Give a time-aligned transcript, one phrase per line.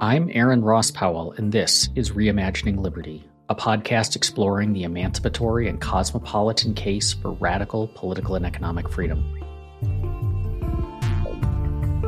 [0.00, 5.80] I'm Aaron Ross Powell, and this is Reimagining Liberty, a podcast exploring the emancipatory and
[5.80, 9.24] cosmopolitan case for radical political and economic freedom.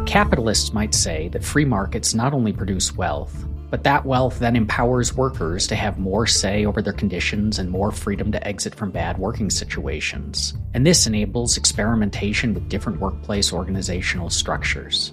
[0.07, 5.17] Capitalists might say that free markets not only produce wealth, but that wealth then empowers
[5.17, 9.19] workers to have more say over their conditions and more freedom to exit from bad
[9.19, 10.55] working situations.
[10.75, 15.13] And this enables experimentation with different workplace organizational structures.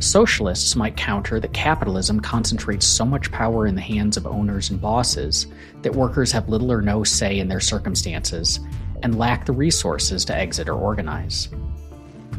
[0.00, 4.80] Socialists might counter that capitalism concentrates so much power in the hands of owners and
[4.80, 5.48] bosses
[5.82, 8.60] that workers have little or no say in their circumstances
[9.02, 11.48] and lack the resources to exit or organize.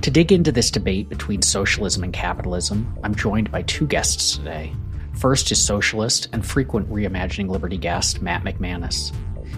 [0.02, 4.73] To dig into this debate between socialism and capitalism, I'm joined by two guests today.
[5.17, 9.14] First is socialist and frequent Reimagining Liberty guest Matt McManus.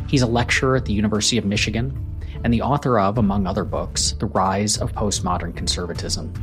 [0.08, 1.96] He's a lecturer at the University of Michigan
[2.44, 6.34] and the author of, among other books, The Rise of Postmodern Conservatism.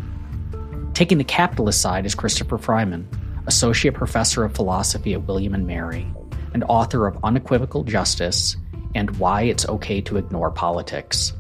[0.98, 3.06] Taking the capitalist side is Christopher Freiman,
[3.46, 6.04] Associate Professor of Philosophy at William and Mary,
[6.52, 8.56] and author of Unequivocal Justice
[8.96, 11.34] and Why It's Okay to Ignore Politics.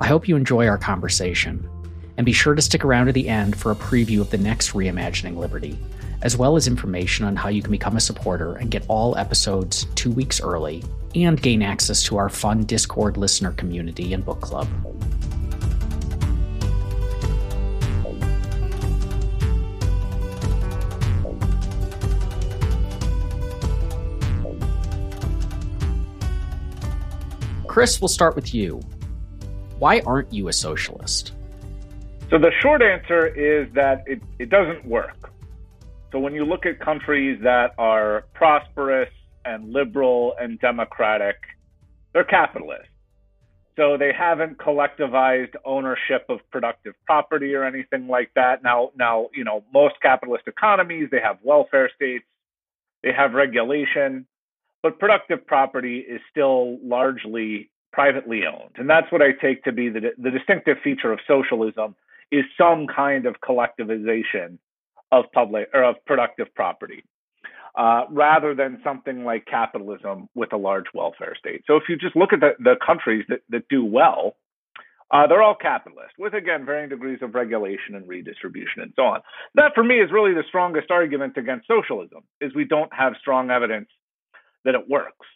[0.00, 1.68] I hope you enjoy our conversation,
[2.16, 4.70] and be sure to stick around to the end for a preview of the next
[4.70, 5.78] Reimagining Liberty,
[6.22, 9.84] as well as information on how you can become a supporter and get all episodes
[9.96, 10.82] two weeks early,
[11.14, 14.66] and gain access to our fun Discord listener community and book club.
[27.78, 28.80] Chris, we'll start with you.
[29.78, 31.30] Why aren't you a socialist?
[32.28, 35.30] So the short answer is that it, it doesn't work.
[36.10, 39.10] So when you look at countries that are prosperous
[39.44, 41.36] and liberal and democratic,
[42.12, 42.88] they're capitalist.
[43.76, 48.64] So they haven't collectivized ownership of productive property or anything like that.
[48.64, 52.24] Now, now, you know, most capitalist economies, they have welfare states,
[53.04, 54.26] they have regulation,
[54.82, 58.72] but productive property is still largely privately owned.
[58.76, 61.96] And that's what I take to be the, the distinctive feature of socialism
[62.30, 64.58] is some kind of collectivization
[65.10, 67.04] of public or of productive property.
[67.74, 71.62] Uh, rather than something like capitalism with a large welfare state.
[71.64, 74.34] So if you just look at the, the countries that, that do well,
[75.12, 79.20] uh, they're all capitalist, with again varying degrees of regulation and redistribution and so on.
[79.54, 83.50] That for me is really the strongest argument against socialism, is we don't have strong
[83.50, 83.88] evidence
[84.68, 85.26] that it works.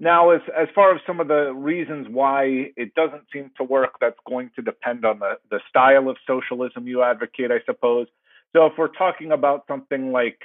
[0.00, 3.92] Now, as as far as some of the reasons why it doesn't seem to work,
[4.00, 8.08] that's going to depend on the the style of socialism you advocate, I suppose.
[8.52, 10.38] So, if we're talking about something like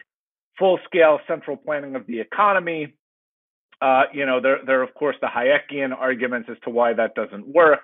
[0.59, 2.93] full scale central planning of the economy,
[3.81, 7.15] uh, you know, there there are of course the Hayekian arguments as to why that
[7.15, 7.81] doesn't work.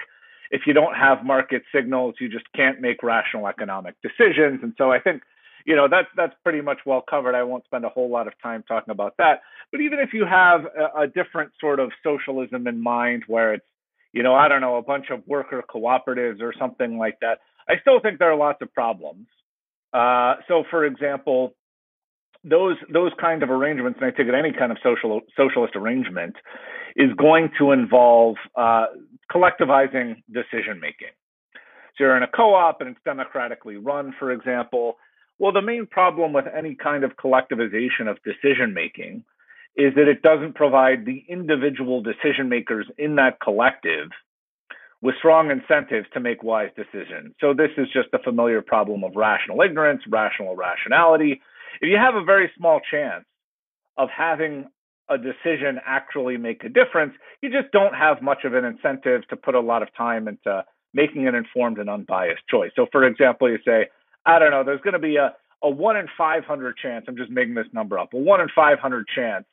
[0.52, 4.60] If you don't have market signals, you just can't make rational economic decisions.
[4.62, 5.24] And so, I think
[5.66, 7.36] you know that's that's pretty much well covered.
[7.36, 9.42] I won't spend a whole lot of time talking about that.
[9.72, 13.66] But even if you have a, a different sort of socialism in mind, where it's
[14.12, 17.76] you know I don't know a bunch of worker cooperatives or something like that, I
[17.82, 19.28] still think there are lots of problems.
[19.94, 21.54] Uh, so, for example,
[22.44, 26.36] those those kind of arrangements, and I take it any kind of social socialist arrangement,
[26.96, 28.88] is going to involve uh,
[29.32, 31.14] collectivizing decision making.
[31.98, 34.98] So you're in a co-op and it's democratically run, for example.
[35.44, 39.26] Well, the main problem with any kind of collectivization of decision making
[39.76, 44.08] is that it doesn't provide the individual decision makers in that collective
[45.02, 47.36] with strong incentives to make wise decisions.
[47.42, 51.42] So this is just a familiar problem of rational ignorance, rational irrationality.
[51.82, 53.26] If you have a very small chance
[53.98, 54.70] of having
[55.10, 59.36] a decision actually make a difference, you just don't have much of an incentive to
[59.36, 62.72] put a lot of time into making an informed and unbiased choice.
[62.78, 63.88] So for example, you say,
[64.26, 67.32] I don't know, there's going to be a, a one in 500 chance, I'm just
[67.32, 69.46] making this number up, a one in 500 chance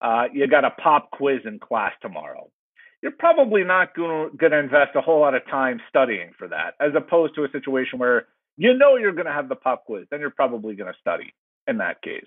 [0.00, 2.50] uh, you got a pop quiz in class tomorrow.
[3.02, 6.92] You're probably not going to invest a whole lot of time studying for that, as
[6.96, 10.20] opposed to a situation where you know you're going to have the pop quiz, then
[10.20, 11.34] you're probably going to study
[11.68, 12.26] in that case.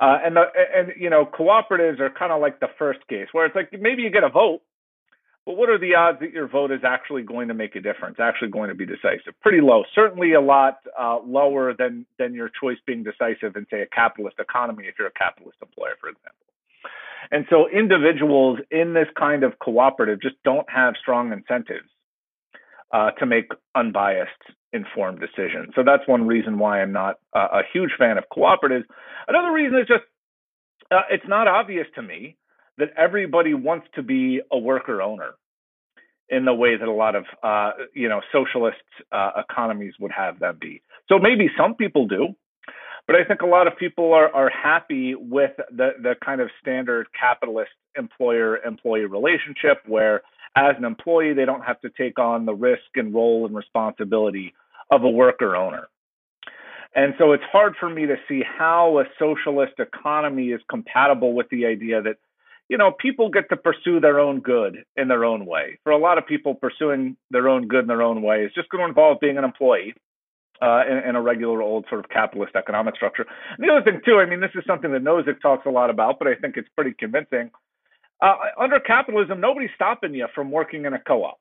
[0.00, 3.44] Uh, and the, and you know cooperatives are kind of like the first case where
[3.44, 4.60] it's like maybe you get a vote,
[5.46, 8.16] but what are the odds that your vote is actually going to make a difference,
[8.20, 9.34] actually going to be decisive?
[9.40, 9.84] Pretty low.
[9.94, 14.38] Certainly a lot uh, lower than than your choice being decisive in, say, a capitalist
[14.38, 16.34] economy if you're a capitalist employer, for example.
[17.30, 21.88] And so individuals in this kind of cooperative just don't have strong incentives
[22.92, 24.30] uh, to make unbiased,
[24.72, 25.72] informed decisions.
[25.74, 28.84] So that's one reason why I'm not uh, a huge fan of cooperatives.
[29.28, 30.04] Another reason is just
[30.90, 32.36] uh, it's not obvious to me
[32.80, 35.32] that everybody wants to be a worker owner
[36.28, 40.38] in the way that a lot of uh, you know socialist uh, economies would have
[40.38, 40.82] them be.
[41.08, 42.34] So maybe some people do,
[43.10, 46.48] But I think a lot of people are, are happy with the, the kind of
[46.60, 50.22] standard capitalist employer employee relationship where,
[50.54, 54.54] as an employee, they don't have to take on the risk and role and responsibility
[54.92, 55.88] of a worker owner.
[56.94, 61.48] And so it's hard for me to see how a socialist economy is compatible with
[61.50, 62.18] the idea that,
[62.70, 65.80] you know, people get to pursue their own good in their own way.
[65.82, 68.68] For a lot of people, pursuing their own good in their own way is just
[68.68, 69.92] going to involve being an employee
[70.62, 73.26] uh, in, in, a regular old sort of capitalist economic structure.
[73.58, 75.90] And the other thing, too, I mean, this is something that Nozick talks a lot
[75.90, 77.50] about, but I think it's pretty convincing.
[78.22, 81.40] Uh, under capitalism, nobody's stopping you from working in a co op.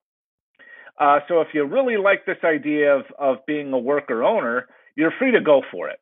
[0.98, 4.66] Uh, so if you really like this idea of, of being a worker owner,
[4.96, 6.00] you're free to go for it.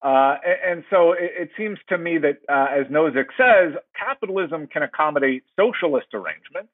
[0.00, 4.68] Uh, and, and, so it, it, seems to me that, uh, as Nozick says, capitalism
[4.68, 6.70] can accommodate socialist arrangements,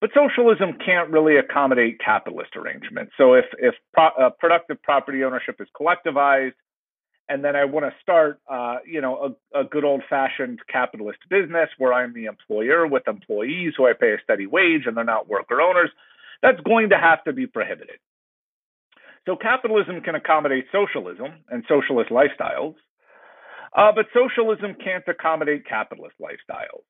[0.00, 3.12] but socialism can't really accommodate capitalist arrangements.
[3.18, 6.54] So if if pro- uh, productive property ownership is collectivized,
[7.30, 11.68] and then I want to start, uh, you know, a, a good old-fashioned capitalist business
[11.78, 15.28] where I'm the employer with employees who I pay a steady wage and they're not
[15.28, 15.90] worker owners,
[16.42, 17.98] that's going to have to be prohibited.
[19.26, 22.74] So capitalism can accommodate socialism and socialist lifestyles,
[23.76, 26.82] uh, but socialism can't accommodate capitalist lifestyles.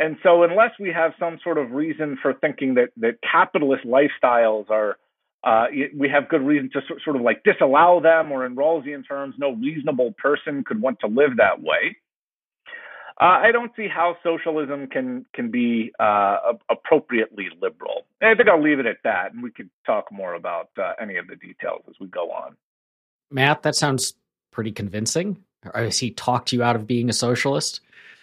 [0.00, 4.70] And so, unless we have some sort of reason for thinking that that capitalist lifestyles
[4.70, 4.96] are,
[5.42, 9.34] uh, we have good reason to sort of like disallow them, or in Rawlsian terms,
[9.38, 11.96] no reasonable person could want to live that way.
[13.20, 16.36] Uh, I don't see how socialism can can be uh,
[16.70, 18.06] appropriately liberal.
[18.20, 20.92] And I think I'll leave it at that, and we could talk more about uh,
[21.00, 22.56] any of the details as we go on.
[23.30, 24.14] Matt, that sounds
[24.52, 25.42] pretty convincing.
[25.74, 27.80] Has he talked you out of being a socialist?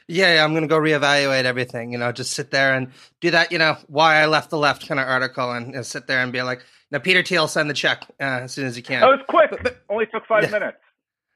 [0.07, 1.92] Yeah, yeah I'm going to go reevaluate everything.
[1.92, 3.51] You know, just sit there and do that.
[3.51, 6.19] You know, why I left the left kind of article, and you know, sit there
[6.19, 9.01] and be like, "Now, Peter Thiel, send the check uh, as soon as you can."
[9.01, 9.50] That was quick.
[9.51, 10.51] But, but, Only took five yeah.
[10.51, 10.77] minutes.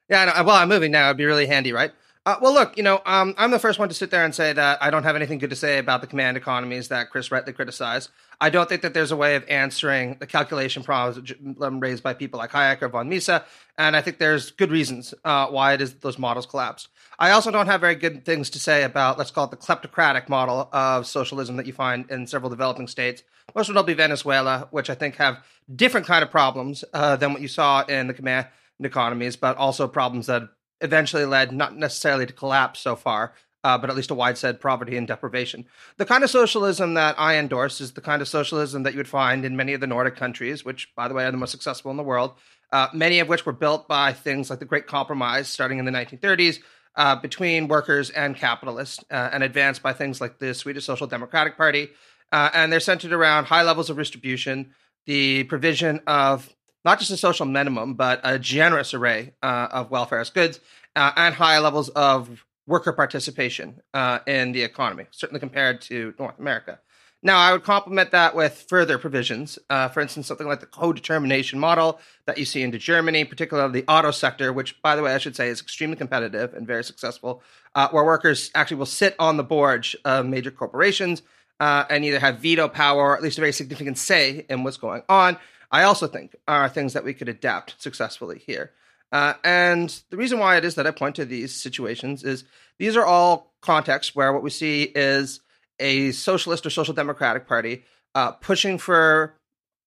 [0.08, 1.08] Yeah, well, I'm moving now.
[1.08, 1.92] It'd be really handy, right?
[2.26, 4.52] Uh, well, look, you know, um, I'm the first one to sit there and say
[4.52, 7.54] that I don't have anything good to say about the command economies that Chris rightly
[7.54, 8.10] criticized.
[8.42, 11.32] I don't think that there's a way of answering the calculation problems
[11.62, 13.40] um, raised by people like Hayek or von Mises,
[13.78, 16.88] and I think there's good reasons uh, why it is those models collapsed.
[17.18, 20.28] I also don't have very good things to say about, let's call it the kleptocratic
[20.28, 23.22] model of socialism that you find in several developing states,
[23.54, 25.42] most notably Venezuela, which I think have
[25.74, 29.88] different kind of problems uh, than what you saw in the command economies, but also
[29.88, 30.50] problems that
[30.80, 34.96] eventually led not necessarily to collapse so far, uh, but at least a widespread poverty
[34.96, 35.66] and deprivation.
[35.98, 39.08] The kind of socialism that I endorse is the kind of socialism that you would
[39.08, 41.90] find in many of the Nordic countries, which, by the way, are the most successful
[41.90, 42.34] in the world,
[42.72, 45.92] uh, many of which were built by things like the Great Compromise starting in the
[45.92, 46.60] 1930s.
[46.96, 51.56] Uh, between workers and capitalists, uh, and advanced by things like the Swedish Social Democratic
[51.56, 51.88] Party.
[52.32, 54.74] Uh, and they're centered around high levels of distribution,
[55.06, 56.52] the provision of
[56.84, 60.60] not just a social minimum, but a generous array uh, of welfare goods
[60.96, 66.38] uh, and high levels of worker participation uh, in the economy, certainly compared to North
[66.38, 66.78] America.
[67.22, 69.58] Now, I would complement that with further provisions.
[69.68, 73.92] Uh, for instance, something like the co-determination model that you see into Germany, particularly the
[73.92, 77.42] auto sector, which, by the way, I should say is extremely competitive and very successful,
[77.74, 81.20] uh, where workers actually will sit on the board of major corporations
[81.58, 84.78] uh, and either have veto power or at least a very significant say in what's
[84.78, 85.36] going on.
[85.70, 88.72] I also think are things that we could adapt successfully here.
[89.12, 92.44] Uh, and the reason why it is that I point to these situations is
[92.78, 95.40] these are all contexts where what we see is
[95.78, 97.84] a socialist or social democratic party
[98.14, 99.34] uh, pushing for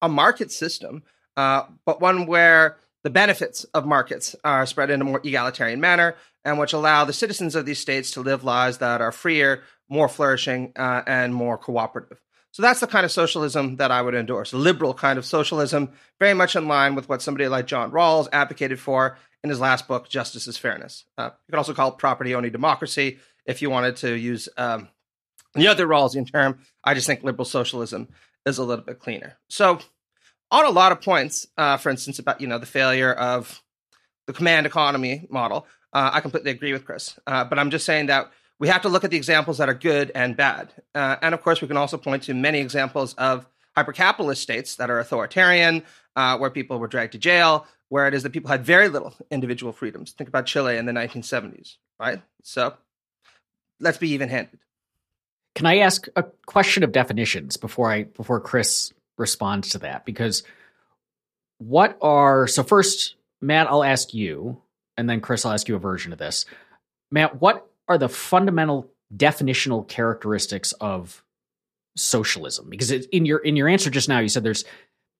[0.02, 1.02] a market system,
[1.36, 6.16] uh, but one where the benefits of markets are spread in a more egalitarian manner
[6.44, 10.08] and which allow the citizens of these states to live lives that are freer, more
[10.08, 12.20] flourishing, uh, and more cooperative.
[12.54, 15.90] So that's the kind of socialism that I would endorse, a liberal kind of socialism,
[16.20, 19.88] very much in line with what somebody like John Rawls advocated for in his last
[19.88, 21.04] book, Justice as Fairness.
[21.18, 24.86] Uh, you could also call it property owning democracy if you wanted to use um,
[25.54, 26.60] the other Rawlsian term.
[26.84, 28.06] I just think liberal socialism
[28.46, 29.36] is a little bit cleaner.
[29.48, 29.80] So,
[30.52, 33.64] on a lot of points, uh, for instance, about you know the failure of
[34.28, 37.18] the command economy model, uh, I completely agree with Chris.
[37.26, 38.30] Uh, but I'm just saying that
[38.64, 40.72] we have to look at the examples that are good and bad.
[40.94, 44.88] Uh, and of course, we can also point to many examples of hypercapitalist states that
[44.88, 45.82] are authoritarian,
[46.16, 49.12] uh, where people were dragged to jail, where it is that people had very little
[49.30, 50.12] individual freedoms.
[50.12, 52.22] Think about Chile in the 1970s, right?
[52.42, 52.72] So
[53.80, 54.58] let's be even handed.
[55.54, 60.06] Can I ask a question of definitions before I before Chris responds to that?
[60.06, 60.42] Because
[61.58, 64.62] what are so first, Matt, I'll ask you,
[64.96, 66.46] and then Chris, I'll ask you a version of this.
[67.10, 71.22] Matt, what are the fundamental definitional characteristics of
[71.96, 72.68] socialism?
[72.70, 74.64] Because in your in your answer just now, you said there's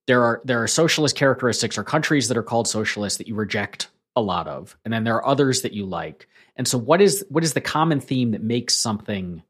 [0.06, 3.88] there are there are socialist characteristics or countries that are called socialist that you reject
[4.16, 6.28] a lot of, and then there are others that you like.
[6.56, 9.42] And so, what is what is the common theme that makes something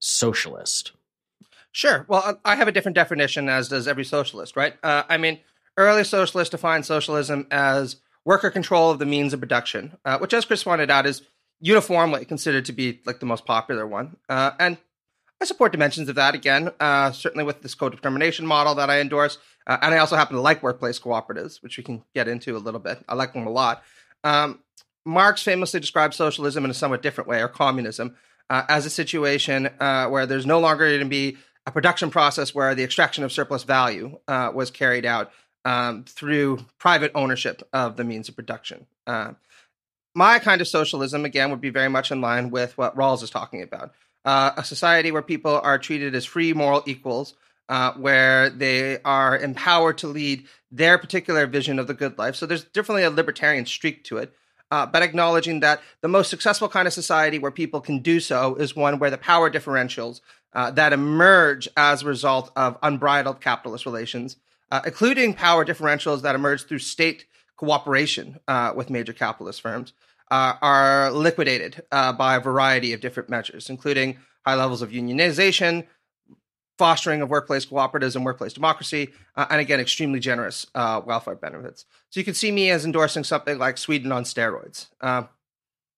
[0.00, 0.92] socialist?
[1.72, 2.04] Sure.
[2.08, 4.74] Well, I have a different definition, as does every socialist, right?
[4.82, 5.38] Uh, I mean,
[5.76, 10.44] early socialists define socialism as worker control of the means of production, uh, which, as
[10.44, 11.22] Chris pointed out, is
[11.60, 14.16] uniformly considered to be like the most popular one.
[14.28, 14.78] Uh, and
[15.40, 19.38] I support dimensions of that again, uh, certainly with this co-determination model that I endorse.
[19.66, 22.58] Uh, and I also happen to like workplace cooperatives, which we can get into a
[22.58, 23.02] little bit.
[23.08, 23.82] I like them a lot.
[24.24, 24.60] Um,
[25.06, 28.16] Marx famously described socialism in a somewhat different way, or communism,
[28.50, 32.54] uh, as a situation uh, where there's no longer going to be a production process
[32.54, 35.32] where the extraction of surplus value uh, was carried out
[35.64, 38.86] um, through private ownership of the means of production.
[40.14, 43.30] My kind of socialism, again, would be very much in line with what Rawls is
[43.30, 43.92] talking about
[44.24, 47.34] uh, a society where people are treated as free moral equals,
[47.68, 52.36] uh, where they are empowered to lead their particular vision of the good life.
[52.36, 54.34] So there's definitely a libertarian streak to it.
[54.72, 58.54] Uh, but acknowledging that the most successful kind of society where people can do so
[58.54, 60.20] is one where the power differentials
[60.52, 64.36] uh, that emerge as a result of unbridled capitalist relations,
[64.70, 67.26] uh, including power differentials that emerge through state
[67.60, 69.92] cooperation uh, with major capitalist firms,
[70.30, 75.86] uh, are liquidated uh, by a variety of different measures, including high levels of unionization,
[76.78, 81.84] fostering of workplace cooperatives and workplace democracy, uh, and again, extremely generous uh, welfare benefits.
[82.08, 84.86] So you can see me as endorsing something like Sweden on steroids.
[84.98, 85.24] Uh,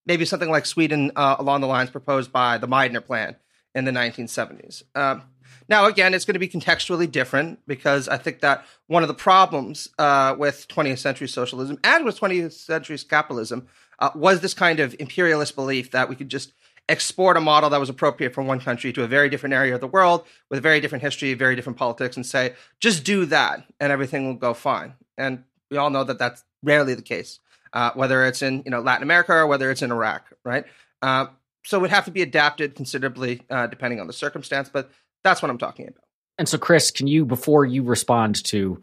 [0.04, 3.36] maybe something like Sweden uh, along the lines proposed by the Meidner Plan
[3.72, 4.82] in the 1970s.
[4.96, 5.22] Um,
[5.68, 9.14] now, again, it's going to be contextually different because I think that one of the
[9.14, 13.68] problems uh, with 20th century socialism and with 20th century capitalism
[13.98, 16.52] uh, was this kind of imperialist belief that we could just
[16.88, 19.80] export a model that was appropriate from one country to a very different area of
[19.80, 23.64] the world with a very different history, very different politics, and say, just do that
[23.80, 24.94] and everything will go fine.
[25.16, 27.38] And we all know that that's rarely the case,
[27.72, 30.64] uh, whether it's in you know Latin America or whether it's in Iraq, right?
[31.00, 31.26] Uh,
[31.64, 34.90] so it would have to be adapted considerably uh, depending on the circumstance, but
[35.24, 36.04] that's what I'm talking about.
[36.38, 38.82] And so, Chris, can you, before you respond to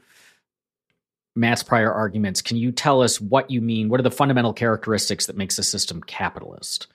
[1.36, 3.90] Matt's prior arguments, can you tell us what you mean?
[3.90, 6.88] What are the fundamental characteristics that makes a system capitalist?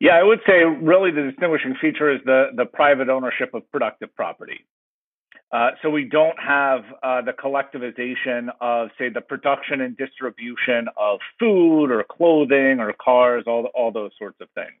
[0.00, 4.14] Yeah, I would say really the distinguishing feature is the, the private ownership of productive
[4.14, 4.64] property.
[5.52, 11.20] Uh, so we don't have uh, the collectivization of, say, the production and distribution of
[11.38, 14.74] food or clothing or cars, all all those sorts of things.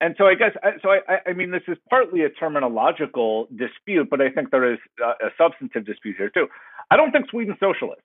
[0.00, 0.90] And so I guess so.
[0.90, 5.30] I, I mean, this is partly a terminological dispute, but I think there is a,
[5.36, 6.46] substantive dispute here too.
[6.90, 8.02] I don't think Sweden's socialist.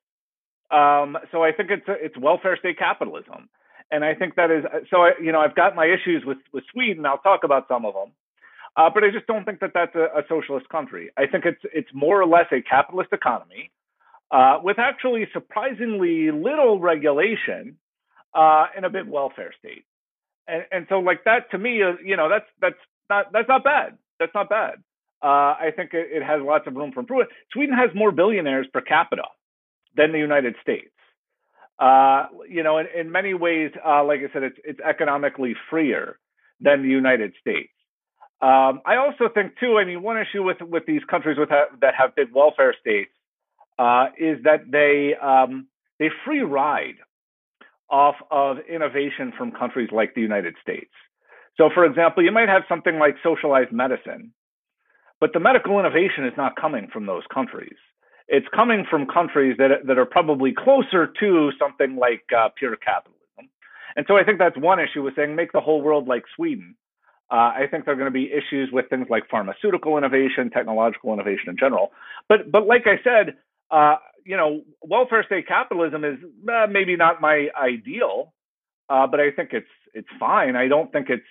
[0.72, 3.48] Um, so I think it's it's welfare state capitalism,
[3.92, 5.04] and I think that is so.
[5.04, 7.06] I, you know, I've got my issues with with Sweden.
[7.06, 8.12] I'll talk about some of them,
[8.76, 11.12] uh, but I just don't think that that's a, a, socialist country.
[11.16, 13.70] I think it's it's more or less a capitalist economy
[14.32, 17.78] uh, with actually surprisingly little regulation
[18.34, 19.86] uh, and a big welfare state.
[20.48, 22.76] And and so like that to me, uh, you know, that's that's
[23.10, 23.98] not that's not bad.
[24.20, 24.76] That's not bad.
[25.22, 27.32] Uh, I think it, it has lots of room for improvement.
[27.54, 29.24] Sweden has more billionaires per capita
[29.96, 30.90] than the United States.
[31.80, 36.20] Uh, you know, in, in many ways, uh, like I said, it's, it's economically freer
[36.60, 37.72] than the United States.
[38.42, 39.78] Um, I also think too.
[39.78, 43.12] I mean, one issue with with these countries with ha- that have big welfare states
[43.80, 45.68] uh, is that they um,
[46.00, 46.96] they free ride
[47.94, 50.92] off of innovation from countries like the United States.
[51.58, 54.34] So, for example, you might have something like socialized medicine,
[55.22, 57.78] but the medical innovation is not coming from those countries
[58.28, 63.50] it's coming from countries that that are probably closer to something like uh, pure capitalism.
[63.96, 66.76] And so I think that's one issue with saying make the whole world like Sweden.
[67.32, 71.14] Uh, I think there are going to be issues with things like pharmaceutical innovation, technological
[71.14, 71.92] innovation in general.
[72.30, 73.36] But but like I said,
[73.72, 76.18] uh, you know, welfare state capitalism is
[76.52, 78.34] uh, maybe not my ideal,
[78.90, 80.56] uh, but I think it's it's fine.
[80.56, 81.24] I don't think it's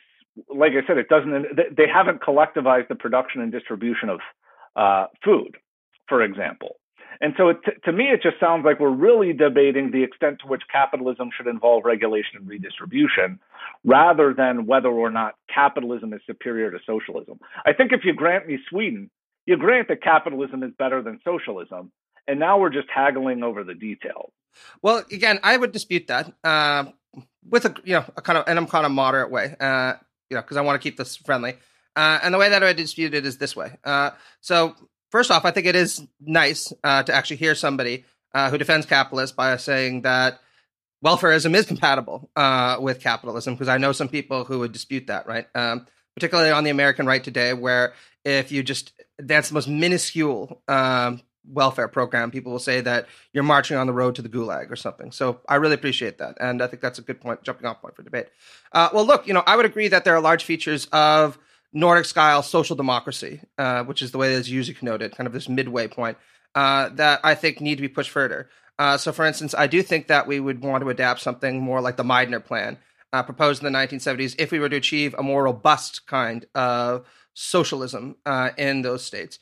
[0.49, 1.56] like I said, it doesn't.
[1.76, 4.20] They haven't collectivized the production and distribution of
[4.76, 5.56] uh, food,
[6.08, 6.76] for example.
[7.20, 10.49] And so, it, to me, it just sounds like we're really debating the extent to
[10.49, 13.38] which capitalism should involve regulation and redistribution,
[13.84, 17.38] rather than whether or not capitalism is superior to socialism.
[17.64, 19.11] I think if you grant me Sweden,
[19.46, 21.92] you grant that capitalism is better than socialism,
[22.28, 24.32] and now we're just haggling over the details.
[24.82, 26.84] Well, again, I would dispute that uh,
[27.48, 29.94] with a you know a kind of and I'm kind of moderate way, uh,
[30.30, 31.54] you know, because I want to keep this friendly.
[31.94, 33.78] Uh, and the way that I dispute it is this way.
[33.84, 34.10] Uh,
[34.40, 34.74] so
[35.10, 38.86] first off, I think it is nice uh, to actually hear somebody uh, who defends
[38.86, 40.40] capitalists by saying that
[41.04, 45.26] welfareism is compatible uh, with capitalism, because I know some people who would dispute that,
[45.26, 45.46] right?
[45.54, 47.92] Um, particularly on the American right today, where
[48.24, 53.42] if you just that's the most minuscule um, welfare program, people will say that you're
[53.42, 55.12] marching on the road to the gulag or something.
[55.12, 57.96] So I really appreciate that, and I think that's a good point, jumping off point
[57.96, 58.28] for debate.
[58.72, 61.38] Uh, well, look, you know, I would agree that there are large features of
[61.72, 65.49] Nordic style social democracy, uh, which is the way that usually connoted, kind of this
[65.49, 66.18] midway point
[66.54, 68.49] uh, that I think need to be pushed further.
[68.78, 71.80] Uh, so, for instance, I do think that we would want to adapt something more
[71.80, 72.78] like the Meidner Plan,
[73.12, 77.06] uh, proposed in the 1970s, if we were to achieve a more robust kind of
[77.34, 79.38] socialism uh, in those states.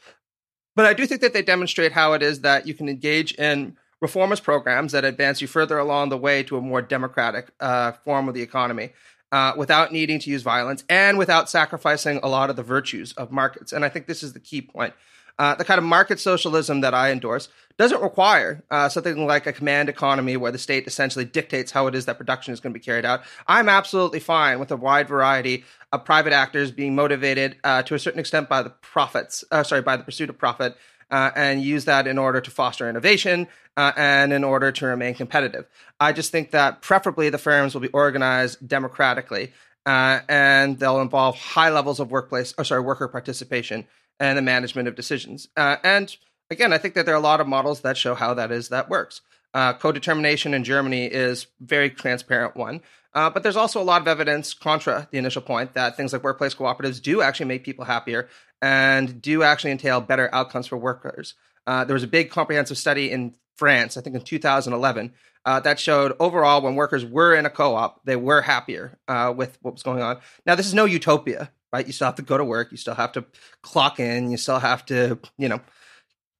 [0.76, 3.76] But I do think that they demonstrate how it is that you can engage in
[4.00, 8.28] reformist programs that advance you further along the way to a more democratic uh, form
[8.28, 8.90] of the economy.
[9.32, 13.30] Uh, without needing to use violence and without sacrificing a lot of the virtues of
[13.30, 13.72] markets.
[13.72, 14.92] And I think this is the key point.
[15.38, 17.48] Uh, the kind of market socialism that I endorse
[17.78, 21.94] doesn't require uh, something like a command economy where the state essentially dictates how it
[21.94, 23.22] is that production is going to be carried out.
[23.46, 25.64] I'm absolutely fine with a wide variety
[25.98, 29.96] private actors being motivated uh, to a certain extent by the profits, uh, sorry, by
[29.96, 30.76] the pursuit of profit,
[31.10, 35.14] uh, and use that in order to foster innovation uh, and in order to remain
[35.14, 35.66] competitive.
[35.98, 39.52] I just think that preferably the firms will be organized democratically.
[39.86, 43.86] and they'll involve high levels of workplace, or sorry, worker participation
[44.20, 45.48] and the management of decisions.
[45.56, 46.16] Uh, and
[46.50, 48.68] again, I think that there are a lot of models that show how that is
[48.68, 49.22] that works.
[49.52, 52.80] Uh, co-determination in Germany is very transparent one,
[53.14, 56.22] uh, but there's also a lot of evidence contra the initial point that things like
[56.22, 58.28] workplace cooperatives do actually make people happier
[58.62, 61.34] and do actually entail better outcomes for workers.
[61.66, 65.12] Uh, there was a big comprehensive study in France, I think in 2011,
[65.44, 69.58] uh, that showed overall when workers were in a co-op, they were happier uh, with
[69.62, 70.20] what was going on.
[70.46, 71.86] Now, this is no utopia right?
[71.86, 72.70] You still have to go to work.
[72.70, 73.24] You still have to
[73.62, 74.30] clock in.
[74.30, 75.60] You still have to, you know,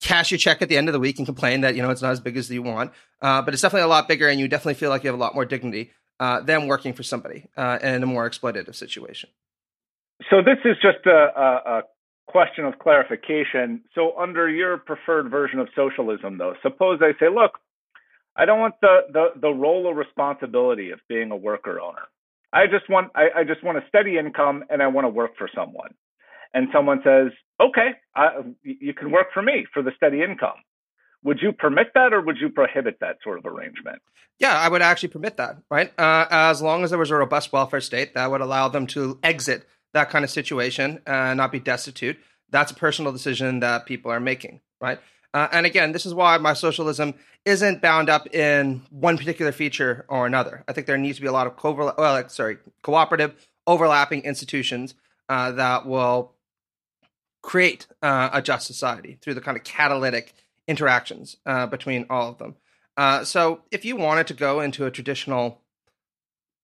[0.01, 2.03] cash your check at the end of the week and complain that, you know, it's
[2.03, 2.93] not as big as you want.
[3.21, 5.23] Uh, but it's definitely a lot bigger and you definitely feel like you have a
[5.23, 9.31] lot more dignity uh, than working for somebody uh, in a more exploitative situation.
[10.31, 11.83] So this is just a, a, a
[12.29, 13.83] question of clarification.
[13.95, 17.59] So under your preferred version of socialism, though, suppose I say, look,
[18.37, 22.03] I don't want the, the, the role or responsibility of being a worker owner.
[22.53, 25.37] I just want I, I just want a steady income and I want to work
[25.39, 25.95] for someone.
[26.53, 30.57] And someone says, okay, I, you can work for me for the steady income.
[31.23, 34.01] Would you permit that or would you prohibit that sort of arrangement?
[34.39, 35.93] Yeah, I would actually permit that, right?
[35.99, 39.19] Uh, as long as there was a robust welfare state that would allow them to
[39.23, 42.19] exit that kind of situation and not be destitute.
[42.49, 44.99] That's a personal decision that people are making, right?
[45.33, 50.05] Uh, and again, this is why my socialism isn't bound up in one particular feature
[50.09, 50.65] or another.
[50.67, 53.35] I think there needs to be a lot of co- well, sorry, cooperative,
[53.67, 54.95] overlapping institutions
[55.29, 56.33] uh, that will
[57.43, 60.35] create uh, a just society through the kind of catalytic
[60.67, 62.57] interactions uh, between all of them.
[62.97, 65.61] Uh, so, if you wanted to go into a traditional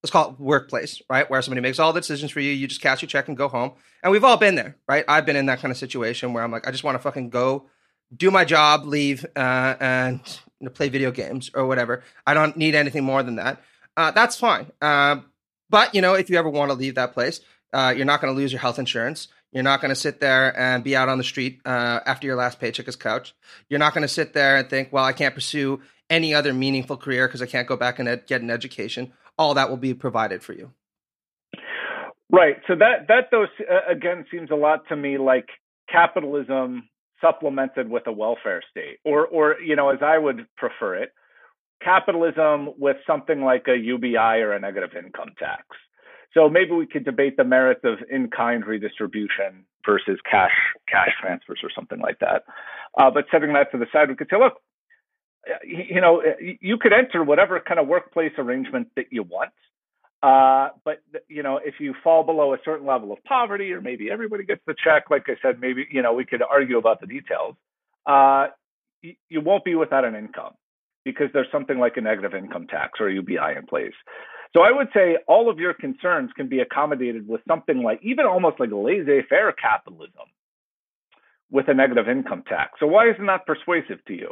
[0.07, 1.29] let's call it workplace, right?
[1.29, 3.49] Where somebody makes all the decisions for you, you just cash your check and go
[3.49, 3.73] home.
[4.05, 5.05] And we've all been there, right?
[5.09, 7.31] I've been in that kind of situation where I'm like, I just want to fucking
[7.31, 7.67] go
[8.17, 10.21] do my job, leave, uh, and
[10.61, 12.05] you know, play video games or whatever.
[12.25, 13.61] I don't need anything more than that.
[13.97, 14.71] Uh, that's fine.
[14.81, 15.23] Uh,
[15.71, 17.41] but you know, if you ever want to leave that place,
[17.75, 19.27] you're not going to lose your health insurance.
[19.57, 22.37] You're not going to sit there and be out on the street uh, after your
[22.37, 23.33] last paycheck is couched.
[23.71, 26.99] You're not going to sit there and think, well, I can't pursue any other meaningful
[26.99, 29.15] career because I can't go back and ed- get an education.
[29.39, 30.73] All that will be provided for you.
[32.31, 32.57] Right.
[32.67, 35.49] So that that though uh, again seems a lot to me like
[35.91, 36.91] capitalism
[37.23, 41.15] supplemented with a welfare state, or or you know, as I would prefer it,
[41.83, 45.65] capitalism with something like a UBI or a negative income tax.
[46.35, 50.53] So maybe we could debate the merits of in-kind redistribution versus cash
[50.89, 52.45] cash transfers or something like that.
[52.99, 54.61] Uh, but setting that to the side, we could say, look,
[55.65, 59.53] you know, you could enter whatever kind of workplace arrangement that you want.
[60.23, 64.11] Uh, but you know, if you fall below a certain level of poverty, or maybe
[64.11, 67.07] everybody gets the check, like I said, maybe you know we could argue about the
[67.07, 67.55] details.
[68.07, 68.49] Uh,
[69.03, 70.55] you, you won't be without an income
[71.05, 73.95] because there's something like a negative income tax or a UBI in place.
[74.55, 78.27] So I would say all of your concerns can be accommodated with something like even
[78.27, 80.27] almost like laissez-faire capitalism
[81.51, 82.73] with a negative income tax.
[82.81, 84.31] So why isn't that persuasive to you?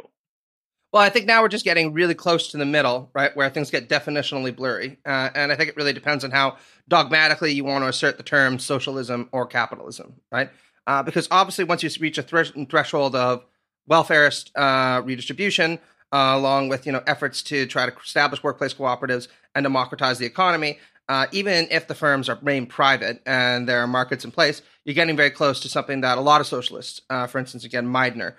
[0.91, 3.69] Well, I think now we're just getting really close to the middle, right, where things
[3.69, 4.97] get definitionally blurry.
[5.05, 8.23] Uh, and I think it really depends on how dogmatically you want to assert the
[8.23, 10.49] term socialism or capitalism, right?
[10.87, 13.43] Uh, because obviously, once you reach a threshold of
[13.89, 15.79] welfarist uh, redistribution,
[16.15, 20.25] uh, along with you know efforts to try to establish workplace cooperatives and democratize the
[20.25, 24.61] economy, uh, even if the firms are remain private and there are markets in place,
[24.85, 27.85] you're getting very close to something that a lot of socialists, uh, for instance, again
[27.85, 28.33] Meidner,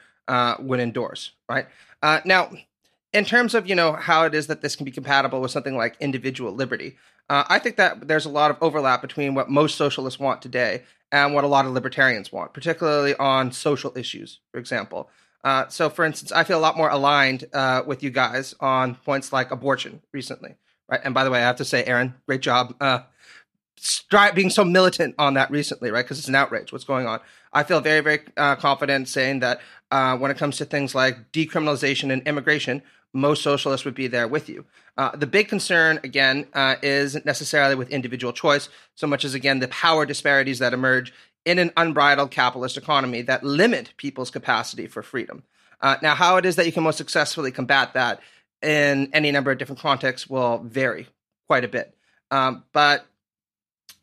[0.59, 1.67] would endorse, right?
[2.03, 2.51] Uh, now,
[3.12, 5.77] in terms of you know how it is that this can be compatible with something
[5.77, 6.97] like individual liberty,
[7.29, 10.85] uh, I think that there's a lot of overlap between what most socialists want today
[11.12, 15.11] and what a lot of libertarians want, particularly on social issues, for example.
[15.47, 18.97] Uh, so, for instance, I feel a lot more aligned uh, with you guys on
[18.97, 20.57] points like abortion recently,
[20.91, 21.01] right?
[21.05, 23.03] And by the way, I have to say, Aaron, great job uh,
[23.81, 26.05] stri- being so militant on that recently, right?
[26.05, 26.73] Because it's an outrage.
[26.73, 27.21] What's going on?
[27.53, 29.61] I feel very, very uh, confident saying that
[29.93, 32.83] uh, when it comes to things like decriminalization and immigration,
[33.13, 34.67] most socialists would be there with you.
[35.15, 36.49] The big concern, again,
[36.83, 41.15] isn't necessarily with individual choice so much as, again, the power disparities that emerge
[41.47, 45.45] in an unbridled capitalist economy that limit people's capacity for freedom.
[45.81, 48.21] Uh, now, how it is that you can most successfully combat that
[48.63, 51.07] in any number of different contexts will vary
[51.47, 51.95] quite a bit.
[52.31, 53.07] Um, but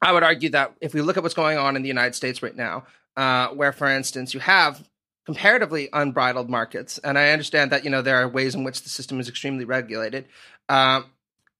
[0.01, 2.41] I would argue that if we look at what's going on in the United States
[2.41, 2.86] right now,
[3.17, 4.88] uh, where, for instance, you have
[5.25, 8.89] comparatively unbridled markets, and I understand that you know there are ways in which the
[8.89, 10.25] system is extremely regulated,
[10.69, 11.01] uh,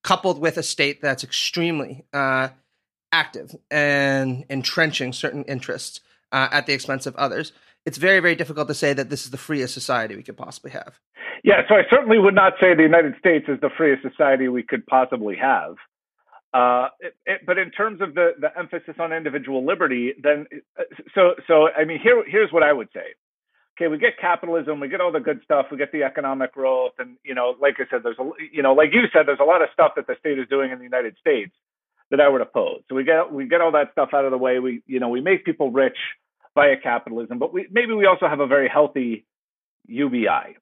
[0.02, 2.48] coupled with a state that's extremely uh,
[3.14, 6.00] active and entrenching certain interests
[6.32, 7.52] uh, at the expense of others.
[7.86, 10.72] It's very, very difficult to say that this is the freest society we could possibly
[10.72, 10.98] have.
[11.44, 14.64] Yeah, so I certainly would not say the United States is the freest society we
[14.64, 15.76] could possibly have.
[16.52, 20.46] Uh, it, it, but in terms of the, the emphasis on individual liberty, then
[21.14, 23.06] so so I mean here here's what I would say.
[23.76, 26.92] Okay, we get capitalism, we get all the good stuff, we get the economic growth,
[27.00, 29.50] and you know, like I said, there's a you know, like you said, there's a
[29.52, 31.52] lot of stuff that the state is doing in the United States
[32.10, 32.82] that I would oppose.
[32.88, 34.58] So we get we get all that stuff out of the way.
[34.58, 35.96] We you know we make people rich
[36.54, 39.26] via capitalism, but we maybe we also have a very healthy
[39.86, 40.56] UBI,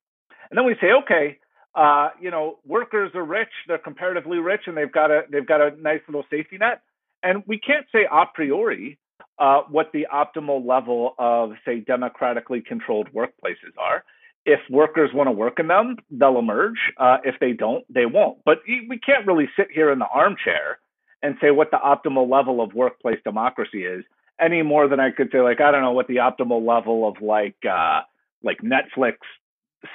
[0.51, 1.39] and then we say okay
[1.75, 5.61] uh, you know, workers are rich, they're comparatively rich, and they've got a they've got
[5.61, 6.83] a nice little safety net.
[7.23, 8.99] And we can't say a priori
[9.39, 14.05] uh, what the optimal level of, say, democratically controlled workplaces are.
[14.45, 16.79] If workers want to work in them, they'll emerge.
[16.99, 18.39] Uh, if they don't, they won't.
[18.45, 20.79] But we can't really sit here in the armchair
[21.23, 24.05] and say what the optimal level of workplace democracy is
[24.41, 27.23] any more than I could say, like, I don't know what the optimal level of
[27.23, 28.01] like uh,
[28.43, 29.15] like Netflix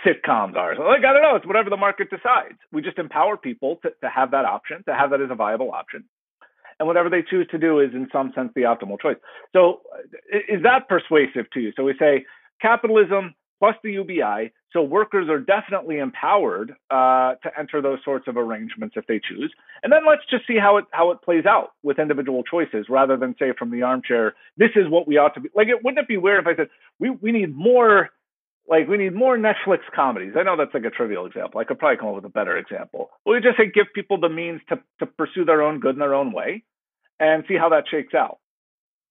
[0.06, 0.76] sitcoms are.
[0.76, 2.58] So like I don't know, it's whatever the market decides.
[2.72, 5.72] We just empower people to, to have that option, to have that as a viable
[5.72, 6.04] option.
[6.80, 9.18] And whatever they choose to do is in some sense the optimal choice.
[9.54, 9.82] So
[10.32, 11.72] is that persuasive to you?
[11.76, 12.26] So we say
[12.62, 14.52] capitalism plus the UBI.
[14.72, 19.54] So workers are definitely empowered uh, to enter those sorts of arrangements if they choose.
[19.84, 23.18] And then let's just see how it how it plays out with individual choices, rather
[23.18, 25.50] than say from the armchair, this is what we ought to be.
[25.56, 28.10] Like, it wouldn't it be weird if I said we we need more
[28.70, 30.34] like we need more Netflix comedies.
[30.38, 31.60] I know that's like a trivial example.
[31.60, 33.10] I could probably come up with a better example.
[33.26, 36.16] We just say give people the means to to pursue their own good in their
[36.16, 36.64] own way,
[37.20, 38.40] and see how that shakes out.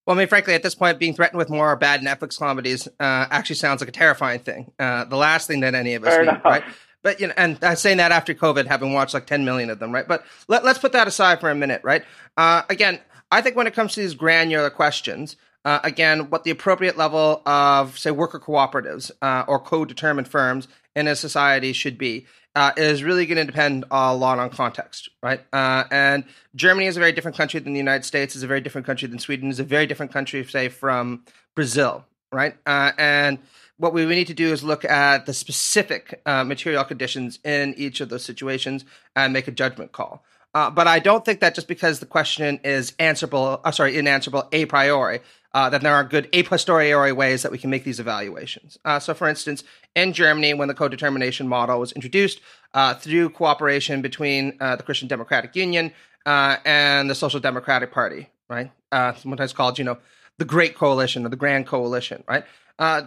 [0.06, 3.26] Well, I mean, frankly, at this point, being threatened with more bad Netflix comedies uh,
[3.30, 4.70] actually sounds like a terrifying thing.
[4.78, 6.44] Uh, the last thing that any of us Fair need, enough.
[6.44, 6.64] right?
[7.02, 9.78] But you know, and I'm saying that after COVID, having watched like 10 million of
[9.78, 10.06] them, right?
[10.06, 12.04] But let, us put that aside for a minute, right?
[12.36, 16.50] Uh, again, I think when it comes to these granular questions, uh, again, what the
[16.50, 22.26] appropriate level of, say, worker cooperatives uh, or co-determined firms in a society should be
[22.56, 25.42] uh, is really going to depend a lot on context, right?
[25.52, 28.34] Uh, and Germany is a very different country than the United States.
[28.34, 29.50] is a very different country than Sweden.
[29.50, 31.22] is a very different country, say, from
[31.54, 32.56] Brazil, right?
[32.64, 33.38] Uh, and
[33.76, 38.00] what we need to do is look at the specific uh, material conditions in each
[38.00, 40.24] of those situations and make a judgment call.
[40.54, 44.48] Uh, but I don't think that just because the question is answerable, uh, sorry, inanswerable
[44.52, 45.20] a priori,
[45.52, 48.78] uh, then there are good a posteriori ways that we can make these evaluations.
[48.84, 52.40] Uh, so, for instance, in Germany, when the co-determination model was introduced
[52.74, 55.92] uh, through cooperation between uh, the Christian Democratic Union
[56.24, 58.70] and the Social Democratic Party, right?
[58.92, 59.98] sometimes called, you know,
[60.38, 62.44] the Great Coalition or the Grand Coalition, right?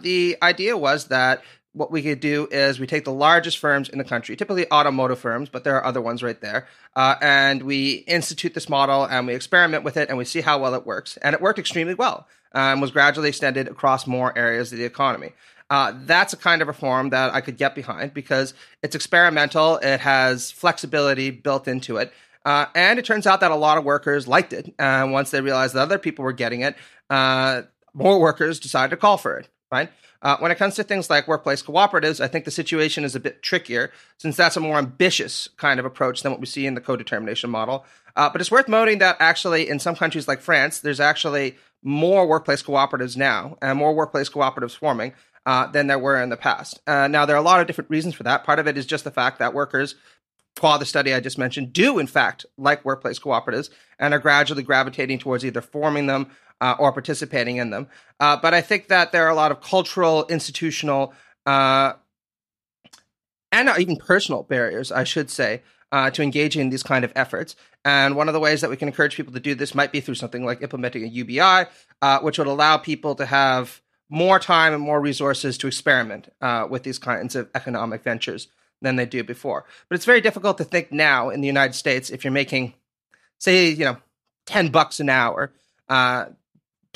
[0.02, 3.98] the idea was that what we could do is we take the largest firms in
[3.98, 8.04] the country, typically automotive firms, but there are other ones right there, uh, and we
[8.08, 11.18] institute this model and we experiment with it and we see how well it works.
[11.18, 14.86] And it worked extremely well and um, was gradually extended across more areas of the
[14.86, 15.34] economy.
[15.70, 20.00] Uh, that's a kind of reform that I could get behind because it's experimental, it
[20.00, 22.12] has flexibility built into it.
[22.44, 24.74] Uh, and it turns out that a lot of workers liked it.
[24.80, 26.76] And once they realized that other people were getting it,
[27.10, 29.92] uh, more workers decided to call for it, right?
[30.22, 33.20] Uh, when it comes to things like workplace cooperatives, I think the situation is a
[33.20, 36.76] bit trickier since that's a more ambitious kind of approach than what we see in
[36.76, 37.86] the co-determination model.
[38.16, 42.28] Uh, but it's worth noting that actually in some countries like France, there's actually more
[42.28, 45.14] workplace cooperatives now and more workplace cooperatives forming
[45.46, 46.82] uh, than there were in the past.
[46.86, 48.44] Uh, now, there are a lot of different reasons for that.
[48.44, 49.96] Part of it is just the fact that workers,
[50.60, 54.64] qua the study I just mentioned, do in fact like workplace cooperatives and are gradually
[54.64, 56.30] gravitating towards either forming them
[56.62, 57.88] uh, or participating in them.
[58.20, 61.14] Uh, but I think that there are a lot of cultural, institutional,
[61.46, 61.94] uh,
[63.52, 67.56] and even personal barriers, I should say, uh, to engaging in these kind of efforts.
[67.84, 70.02] And one of the ways that we can encourage people to do this might be
[70.02, 71.70] through something like implementing a UBI,
[72.02, 76.68] uh, which would allow people to have more time and more resources to experiment uh,
[76.70, 78.48] with these kinds of economic ventures
[78.82, 79.66] than they do before.
[79.88, 82.74] But it's very difficult to think now in the United States if you're making,
[83.40, 83.98] say, you know,
[84.46, 85.52] ten bucks an hour.
[85.88, 86.26] Uh,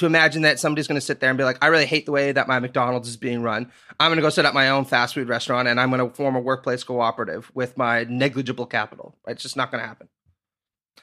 [0.03, 2.11] to imagine that somebody's going to sit there and be like, I really hate the
[2.11, 3.71] way that my McDonald's is being run.
[3.99, 6.13] I'm going to go set up my own fast food restaurant and I'm going to
[6.13, 9.17] form a workplace cooperative with my negligible capital.
[9.27, 10.09] It's just not going to happen.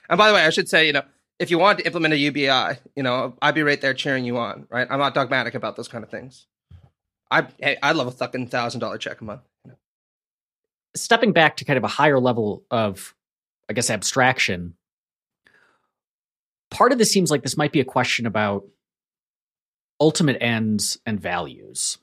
[0.09, 1.03] And by the way, I should say, you know,
[1.39, 4.37] if you want to implement a UBI, you know, I'd be right there cheering you
[4.37, 4.67] on.
[4.71, 4.87] Right?
[4.91, 6.47] I'm not dogmatic about those kind of things.
[7.31, 9.43] I hey, I love a fucking thousand dollar check a month.
[10.95, 13.15] Stepping back to kind of a higher level of,
[13.69, 14.75] I guess, abstraction.
[16.71, 18.65] Part of this seems like this might be a question about
[20.01, 21.99] ultimate ends and values.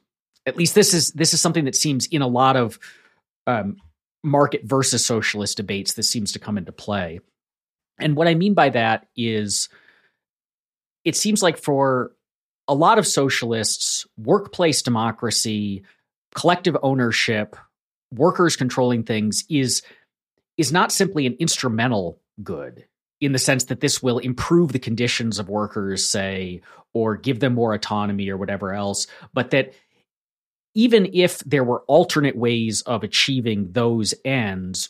[0.45, 2.79] At least this is this is something that seems in a lot of
[3.47, 3.77] um,
[4.23, 5.93] market versus socialist debates.
[5.93, 7.19] This seems to come into play,
[7.99, 9.67] and what I mean by that is,
[11.03, 12.13] it seems like for
[12.67, 15.83] a lot of socialists, workplace democracy,
[16.35, 17.55] collective ownership,
[18.13, 19.81] workers controlling things is
[20.57, 22.85] is not simply an instrumental good
[23.19, 26.61] in the sense that this will improve the conditions of workers, say,
[26.97, 29.73] or give them more autonomy or whatever else, but that
[30.73, 34.89] even if there were alternate ways of achieving those ends,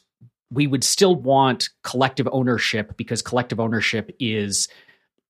[0.52, 4.68] we would still want collective ownership because collective ownership is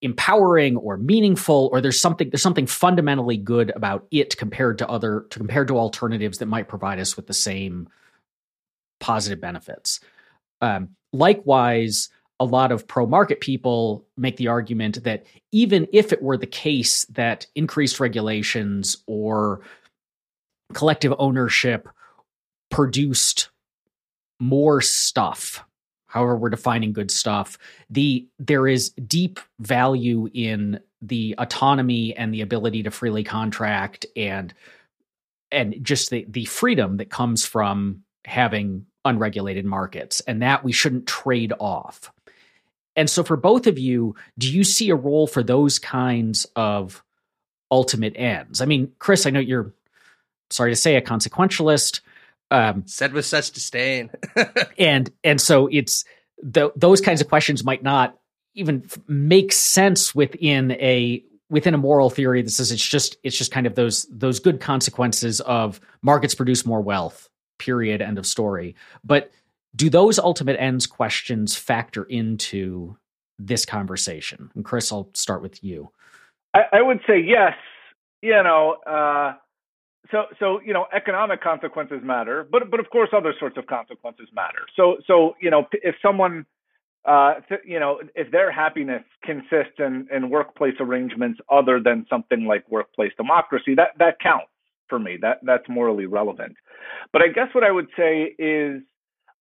[0.02, 5.26] empowering or meaningful or there's something there's something fundamentally good about it compared to other
[5.32, 7.90] to compared to alternatives that might provide us with the same
[9.00, 10.00] positive benefits.
[10.62, 12.10] Um, likewise
[12.40, 16.46] a lot of pro market people make the argument that even if it were the
[16.46, 19.62] case that increased regulations or
[20.74, 21.88] collective ownership
[22.70, 23.50] produced
[24.40, 25.64] more stuff
[26.08, 27.58] however we're defining good stuff
[27.90, 34.54] the there is deep value in the autonomy and the ability to freely contract and
[35.52, 41.08] and just the the freedom that comes from having unregulated markets and that we shouldn't
[41.08, 42.12] trade off
[42.98, 47.04] and so, for both of you, do you see a role for those kinds of
[47.70, 48.60] ultimate ends?
[48.60, 49.72] I mean, Chris, I know you're
[50.50, 52.02] sorry to say a consequentialist.
[52.50, 54.10] Um, Said with such disdain,
[54.80, 56.06] and and so it's
[56.42, 58.18] the, those kinds of questions might not
[58.56, 63.52] even make sense within a within a moral theory that says it's just it's just
[63.52, 67.30] kind of those those good consequences of markets produce more wealth.
[67.60, 68.02] Period.
[68.02, 68.76] End of story.
[69.04, 69.32] But
[69.78, 72.98] do those ultimate ends questions factor into
[73.40, 74.52] this conversation?
[74.56, 75.92] And Chris, I'll start with you.
[76.54, 77.54] I, I would say yes.
[78.22, 79.34] You know, uh,
[80.12, 84.28] so so you know, economic consequences matter, but but of course, other sorts of consequences
[84.34, 84.66] matter.
[84.76, 86.46] So so you know, if someone
[87.06, 92.46] uh, th- you know, if their happiness consists in, in workplace arrangements other than something
[92.46, 94.50] like workplace democracy, that that counts
[94.90, 95.18] for me.
[95.22, 96.56] That that's morally relevant.
[97.14, 98.82] But I guess what I would say is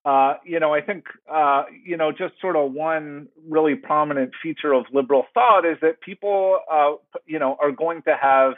[0.07, 4.73] uh, you know, I think, uh, you know, just sort of one really prominent feature
[4.73, 6.93] of liberal thought is that people, uh,
[7.27, 8.53] you know, are going to have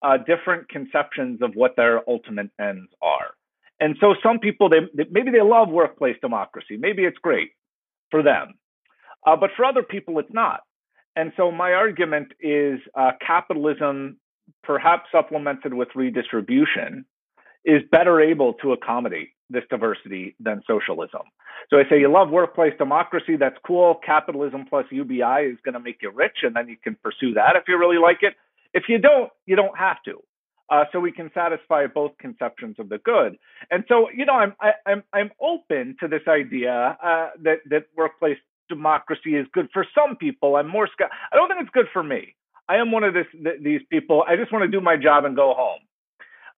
[0.00, 3.34] uh, different conceptions of what their ultimate ends are.
[3.78, 4.80] And so some people, they,
[5.10, 6.78] maybe they love workplace democracy.
[6.78, 7.50] Maybe it's great
[8.10, 8.54] for them.
[9.26, 10.60] Uh, but for other people, it's not.
[11.14, 12.80] And so my argument is
[13.20, 14.16] capitalism,
[14.62, 17.04] perhaps supplemented with redistribution,
[17.66, 21.22] is better able to accommodate this diversity than socialism.
[21.70, 24.00] So I say you love workplace democracy, that's cool.
[24.04, 27.56] Capitalism plus UBI is going to make you rich, and then you can pursue that
[27.56, 28.34] if you really like it.
[28.74, 30.22] If you don't, you don't have to.
[30.68, 33.38] Uh, so we can satisfy both conceptions of the good.
[33.70, 37.58] And so, you know, I'm I, am i I'm open to this idea uh, that
[37.70, 40.56] that workplace democracy is good for some people.
[40.56, 42.34] I'm more I don't think it's good for me.
[42.68, 44.24] I am one of this th- these people.
[44.26, 45.80] I just want to do my job and go home.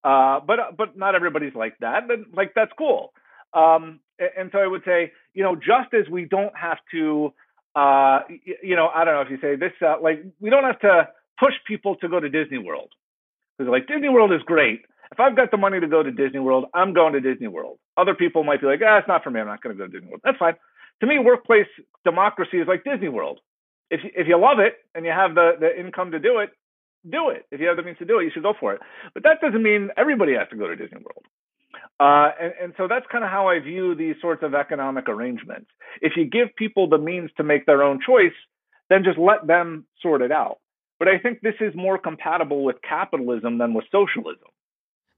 [0.05, 2.09] Uh, but but not everybody's like that.
[2.09, 3.13] But like that's cool.
[3.53, 7.33] Um, and so I would say, you know, just as we don't have to,
[7.75, 8.21] uh,
[8.63, 11.09] you know, I don't know if you say this, uh, like we don't have to
[11.39, 12.91] push people to go to Disney World
[13.57, 14.83] because like Disney World is great.
[15.11, 17.79] If I've got the money to go to Disney World, I'm going to Disney World.
[17.97, 19.41] Other people might be like, ah, it's not for me.
[19.41, 20.21] I'm not going to go to Disney World.
[20.25, 20.55] That's fine.
[21.01, 21.67] To me, workplace
[22.05, 23.41] democracy is like Disney World.
[23.91, 26.51] If if you love it and you have the the income to do it,
[27.09, 27.47] do it.
[27.51, 28.81] If you have the means to do it, you should go for it.
[29.15, 31.25] But that doesn't mean everybody has to go to Disney World.
[32.01, 35.71] Uh, and, and so that's kind of how I view these sorts of economic arrangements.
[36.01, 38.33] If you give people the means to make their own choice,
[38.89, 40.59] then just let them sort it out.
[40.99, 44.49] But I think this is more compatible with capitalism than with socialism.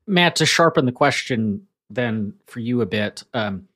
[0.07, 3.69] Matt, to sharpen the question then for you a bit, um,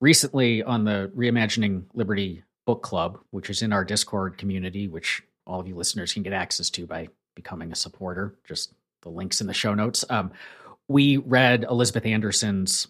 [0.00, 5.60] recently on the Reimagining Liberty book club, which is in our Discord community, which all
[5.60, 8.34] of you listeners can get access to by becoming a supporter.
[8.44, 8.72] Just
[9.02, 10.04] the links in the show notes.
[10.10, 10.32] Um,
[10.88, 12.88] we read Elizabeth Anderson's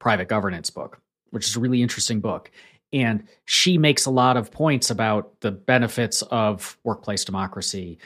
[0.00, 2.50] private governance book, which is a really interesting book.
[2.92, 7.98] And she makes a lot of points about the benefits of workplace democracy.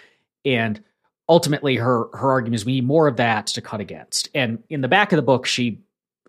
[0.44, 0.82] And
[1.26, 4.28] ultimately, her her argument is we need more of that to cut against.
[4.34, 5.80] And in the back of the book, she,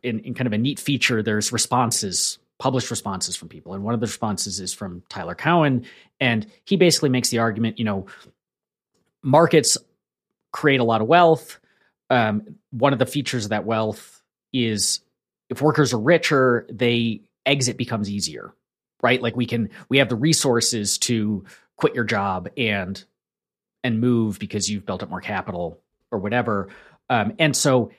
[0.03, 3.73] in, in kind of a neat feature, there's responses, published responses from people.
[3.73, 5.85] And one of the responses is from Tyler Cowen.
[6.21, 8.05] And he basically makes the argument, you know,
[9.23, 9.77] markets
[10.51, 11.59] create a lot of wealth.
[12.09, 15.01] Um, one of the features of that wealth is
[15.49, 18.53] if workers are richer, they exit becomes easier,
[19.01, 19.21] right?
[19.21, 23.03] Like we can we have the resources to quit your job and
[23.83, 25.79] and move because you've built up more capital
[26.11, 26.69] or whatever.
[27.09, 27.91] Um, and so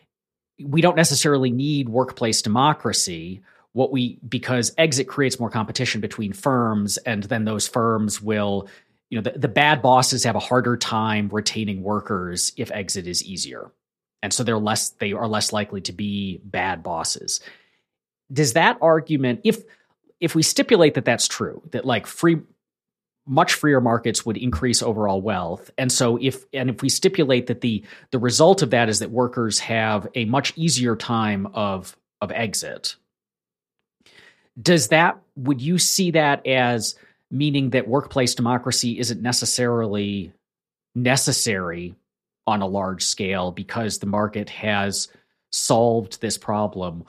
[0.58, 3.42] we don't necessarily need workplace democracy.
[3.72, 8.68] What we because exit creates more competition between firms, and then those firms will,
[9.14, 13.22] you know, the, the bad bosses have a harder time retaining workers if exit is
[13.22, 13.70] easier.
[14.22, 17.40] And so they're less they are less likely to be bad bosses
[18.32, 19.62] does that argument if
[20.20, 22.38] if we stipulate that that's true that like free
[23.26, 27.60] much freer markets would increase overall wealth and so if and if we stipulate that
[27.60, 32.30] the the result of that is that workers have a much easier time of of
[32.32, 32.96] exit
[34.60, 36.96] does that would you see that as
[37.34, 40.32] meaning that workplace democracy isn't necessarily
[40.94, 41.94] necessary
[42.46, 45.08] on a large scale because the market has
[45.50, 47.04] solved this problem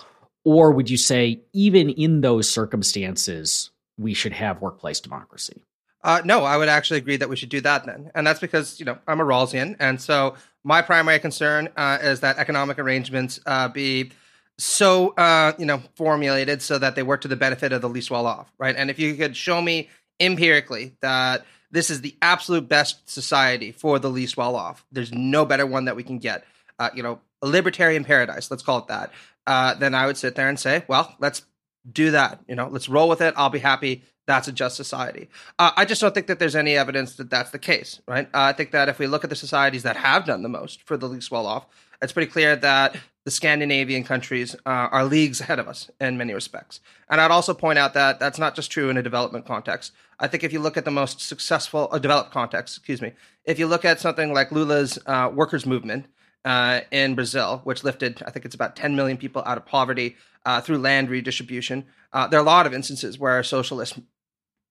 [0.46, 5.62] or would you say, even in those circumstances, we should have workplace democracy?
[6.04, 8.12] Uh, no, I would actually agree that we should do that then.
[8.14, 9.76] And that's because, you know, I'm a Rawlsian.
[9.80, 14.12] And so my primary concern uh, is that economic arrangements uh, be
[14.60, 18.12] so, uh, you know, formulated so that they work to the benefit of the least
[18.12, 18.76] well off, right?
[18.76, 24.00] And if you could show me empirically that this is the absolute best society for
[24.00, 26.46] the least well off, there's no better one that we can get.
[26.80, 29.12] Uh, you know, a libertarian paradise, let's call it that,
[29.48, 31.44] uh, then I would sit there and say, well, let's
[31.90, 32.40] do that.
[32.48, 33.34] You know, let's roll with it.
[33.38, 34.04] I'll be happy.
[34.28, 35.30] That's a just society.
[35.60, 38.28] Uh, I just don't think that there's any evidence that that's the case, right?
[38.28, 40.82] Uh, I think that if we look at the societies that have done the most
[40.84, 41.68] for the least well off,
[42.02, 46.34] it's pretty clear that the Scandinavian countries uh, are leagues ahead of us in many
[46.34, 46.80] respects.
[47.10, 49.94] And I'd also point out that that's not just true in a development context.
[50.20, 53.58] I think if you look at the most successful, uh, developed context, excuse me, if
[53.58, 56.06] you look at something like Lula's uh, workers' movement,
[56.46, 60.16] uh, in Brazil, which lifted, I think it's about 10 million people out of poverty
[60.46, 61.86] uh, through land redistribution.
[62.14, 63.98] Uh, there are a lot of instances where socialist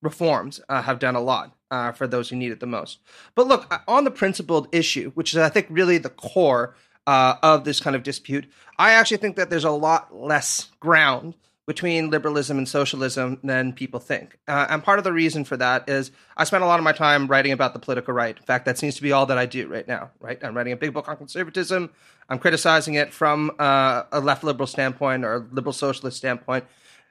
[0.01, 1.57] reforms have done a lot
[1.97, 3.01] for those who need it the most.
[3.35, 7.81] But look, on the principled issue, which is, I think, really the core of this
[7.81, 8.47] kind of dispute,
[8.79, 11.35] I actually think that there's a lot less ground
[11.67, 14.38] between liberalism and socialism than people think.
[14.47, 16.93] Uh, and part of the reason for that is I spent a lot of my
[16.93, 18.37] time writing about the political right.
[18.37, 20.43] In fact, that seems to be all that I do right now, right?
[20.45, 21.90] I'm writing a big book on conservatism.
[22.29, 26.64] I'm criticizing it from uh, a left liberal standpoint or a liberal socialist standpoint.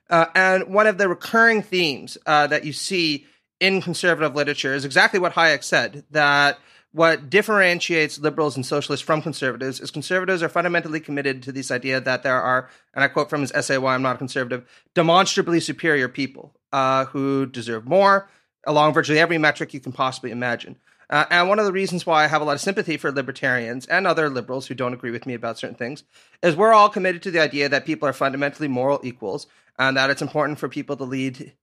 [0.10, 3.25] Uh, and one of the recurring themes uh, that you see
[3.60, 6.60] in conservative literature is exactly what Hayek said that–
[6.93, 11.99] what differentiates liberals and socialists from conservatives is conservatives are fundamentally committed to this idea
[11.99, 15.60] that there are, and I quote from his essay, Why I'm Not a Conservative, demonstrably
[15.60, 18.29] superior people uh, who deserve more
[18.65, 20.77] along virtually every metric you can possibly imagine.
[21.10, 23.86] Uh, and one of the reasons why I have a lot of sympathy for libertarians
[23.88, 26.03] and other liberals who don't agree with me about certain things
[26.41, 30.10] is we're all committed to the idea that people are fundamentally moral equals and that
[30.10, 31.53] it's important for people to lead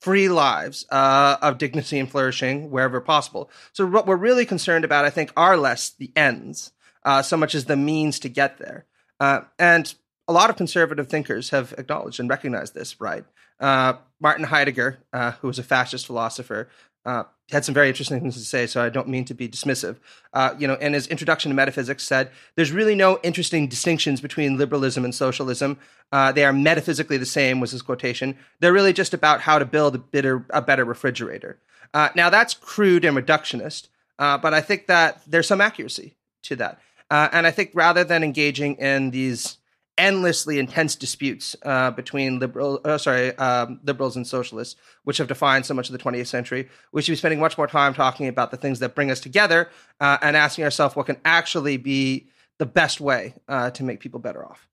[0.00, 3.50] free lives uh, of dignity and flourishing wherever possible.
[3.72, 6.72] So what we're really concerned about, I think, are less the ends
[7.04, 8.86] uh, so much as the means to get there.
[9.18, 9.94] Uh, and
[10.26, 13.24] a lot of conservative thinkers have acknowledged and recognized this, right?
[13.58, 16.68] Uh, Martin Heidegger, uh, who was a fascist philosopher,
[17.06, 19.96] uh, had some very interesting things to say, so I don't mean to be dismissive.
[20.32, 24.56] Uh, you know, in his introduction to metaphysics, said there's really no interesting distinctions between
[24.56, 25.78] liberalism and socialism.
[26.12, 27.60] Uh, they are metaphysically the same.
[27.60, 28.36] Was his quotation?
[28.60, 31.58] They're really just about how to build a better, a better refrigerator.
[31.92, 36.56] Uh, now that's crude and reductionist, uh, but I think that there's some accuracy to
[36.56, 36.80] that.
[37.10, 39.58] Uh, and I think rather than engaging in these
[40.00, 45.66] endlessly intense disputes uh, between liberal, uh, sorry, um, liberals and socialists, which have defined
[45.66, 46.68] so much of the 20th century.
[46.90, 49.70] We should be spending much more time talking about the things that bring us together
[50.00, 52.28] uh, and asking ourselves what can actually be
[52.58, 54.66] the best way uh, to make people better off.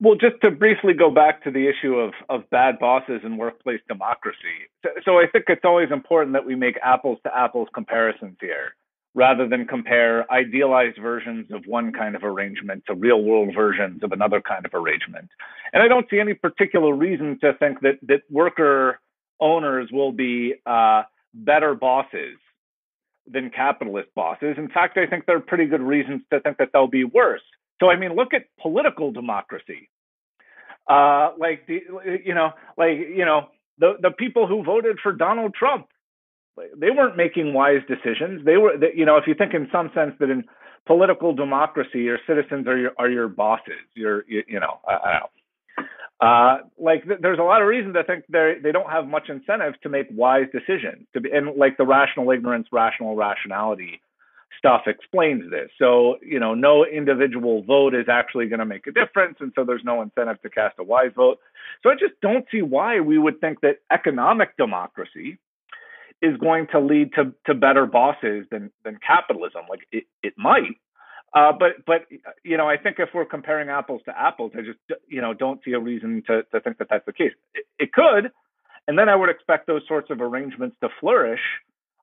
[0.00, 3.80] Well, just to briefly go back to the issue of, of bad bosses and workplace
[3.86, 4.66] democracy.
[4.82, 8.74] So, so I think it's always important that we make apples to apples comparisons here
[9.14, 14.12] rather than compare idealized versions of one kind of arrangement to real world versions of
[14.12, 15.28] another kind of arrangement.
[15.72, 19.00] And I don't see any particular reason to think that, that worker
[19.38, 21.02] owners will be uh,
[21.34, 22.38] better bosses
[23.26, 24.54] than capitalist bosses.
[24.56, 27.42] In fact, I think there are pretty good reasons to think that they'll be worse.
[27.80, 29.88] So, I mean, look at political democracy.
[30.88, 31.80] Uh, like the,
[32.24, 33.48] you know, like you know,
[33.78, 35.86] the the people who voted for Donald Trump,
[36.56, 38.44] they weren't making wise decisions.
[38.44, 40.44] They were, you know, if you think in some sense that in
[40.86, 43.80] political democracy, your citizens are your are your bosses.
[43.94, 45.20] Your, you, you know, I, I.
[46.20, 49.28] Uh, like th- there's a lot of reason to think they they don't have much
[49.28, 51.06] incentive to make wise decisions.
[51.14, 54.00] To be, and like the rational ignorance, rational rationality
[54.56, 55.70] stuff explains this.
[55.78, 59.64] So you know, no individual vote is actually going to make a difference, and so
[59.64, 61.38] there's no incentive to cast a wise vote.
[61.82, 65.38] So I just don't see why we would think that economic democracy
[66.22, 69.62] is going to lead to to better bosses than than capitalism.
[69.68, 70.78] Like it it might,
[71.34, 72.06] uh, but but
[72.44, 75.60] you know, I think if we're comparing apples to apples, I just you know don't
[75.64, 77.32] see a reason to to think that that's the case.
[77.54, 78.30] It, it could,
[78.86, 81.40] and then I would expect those sorts of arrangements to flourish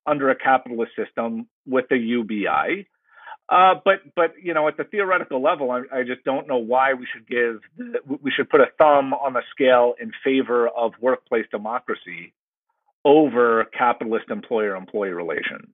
[0.05, 2.87] under a capitalist system with the UBI.
[3.47, 6.93] Uh, but but you know, at the theoretical level, I, I just don't know why
[6.93, 7.61] we should give
[8.07, 12.33] we should put a thumb on the scale in favor of workplace democracy
[13.05, 15.69] over capitalist employer-employee relations.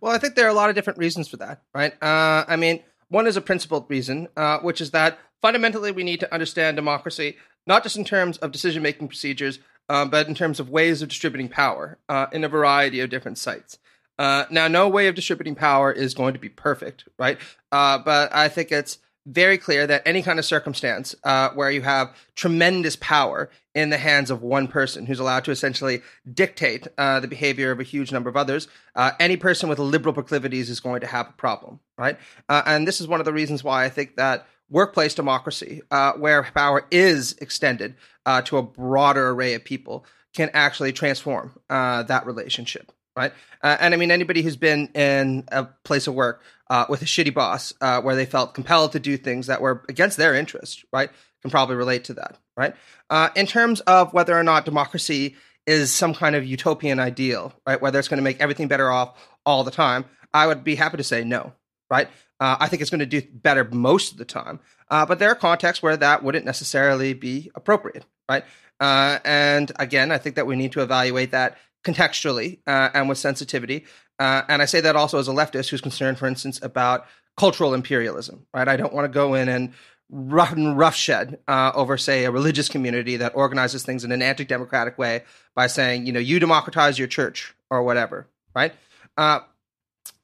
[0.00, 1.92] Well, I think there are a lot of different reasons for that, right?
[2.02, 6.20] Uh, I mean, one is a principled reason, uh, which is that fundamentally we need
[6.20, 7.36] to understand democracy
[7.66, 9.58] not just in terms of decision making procedures,
[9.88, 13.38] uh, but in terms of ways of distributing power uh, in a variety of different
[13.38, 13.78] sites.
[14.18, 17.38] Uh, now, no way of distributing power is going to be perfect, right?
[17.70, 21.82] Uh, but I think it's very clear that any kind of circumstance uh, where you
[21.82, 26.02] have tremendous power in the hands of one person who's allowed to essentially
[26.32, 30.12] dictate uh, the behavior of a huge number of others, uh, any person with liberal
[30.12, 32.18] proclivities is going to have a problem, right?
[32.48, 36.12] Uh, and this is one of the reasons why I think that workplace democracy, uh,
[36.14, 37.94] where power is extended
[38.26, 40.04] uh, to a broader array of people,
[40.34, 43.32] can actually transform that relationship right?
[43.62, 47.04] Uh, and I mean, anybody who's been in a place of work uh, with a
[47.04, 50.84] shitty boss uh, where they felt compelled to do things that were against their interest,
[50.92, 51.10] right,
[51.42, 52.74] can probably relate to that, right?
[53.10, 55.36] Uh, in terms of whether or not democracy
[55.66, 59.16] is some kind of utopian ideal, right, whether it's going to make everything better off
[59.44, 61.52] all the time, I would be happy to say no,
[61.90, 62.08] right?
[62.40, 64.58] Uh, I think it's going to do better most of the time,
[64.90, 68.44] uh, but there are contexts where that wouldn't necessarily be appropriate, right?
[68.80, 73.84] and again, I think that we need to evaluate that contextually uh, and with sensitivity.
[74.18, 77.06] Uh, and I say that also as a leftist who's concerned, for instance, about
[77.36, 78.46] cultural imperialism.
[78.54, 78.68] Right?
[78.68, 79.72] I don't want to go in and
[80.10, 85.24] run roughshed uh, over, say, a religious community that organizes things in an anti-democratic way
[85.54, 88.26] by saying, you know, you democratize your church or whatever.
[88.54, 88.74] Right?
[89.16, 89.40] Uh,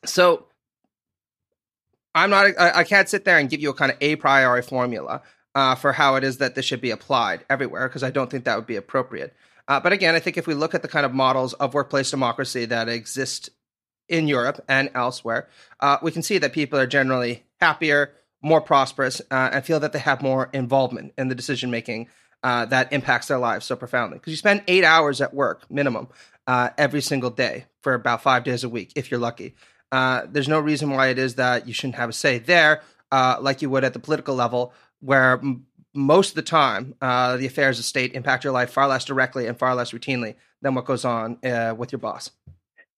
[0.05, 0.47] so
[2.15, 2.47] I'm not.
[2.59, 5.23] I, I, can't sit there and give you a kind of a priori formula.
[5.55, 8.45] Uh, for how it is that this should be applied everywhere, because I don't think
[8.45, 9.35] that would be appropriate.
[9.69, 12.11] Uh, but again, I think if we look at the kind of models of workplace
[12.11, 13.51] democracy that exist
[14.09, 15.49] in Europe and elsewhere,
[15.81, 19.93] uh, we can see that people are generally happier, more prosperous, uh, and feel that
[19.93, 22.09] they have more involvement in the decision making
[22.43, 24.17] uh, that impacts their lives so profoundly.
[24.17, 26.09] Because you spend eight hours at work minimum
[26.47, 29.55] uh, every single day for about five days a week, if you're lucky.
[29.93, 33.61] Uh, there's no reason why it is that you shouldn't have a say there, like
[33.61, 35.43] you would at the political level, where
[35.99, 39.47] most of the time, uh, the affairs of state impact your life far less directly
[39.47, 42.31] and far less routinely than what goes on uh, with your boss.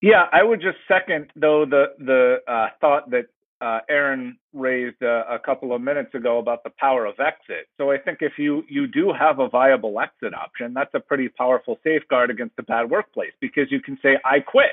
[0.02, 3.26] Yeah, I would just second though the the uh, thought that
[3.60, 7.68] uh, Aaron raised uh, a couple of minutes ago about the power of exit.
[7.76, 11.28] So I think if you you do have a viable exit option, that's a pretty
[11.28, 14.72] powerful safeguard against a bad workplace because you can say I quit.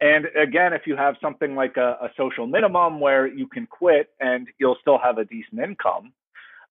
[0.00, 4.10] And again, if you have something like a, a social minimum where you can quit
[4.20, 6.12] and you'll still have a decent income,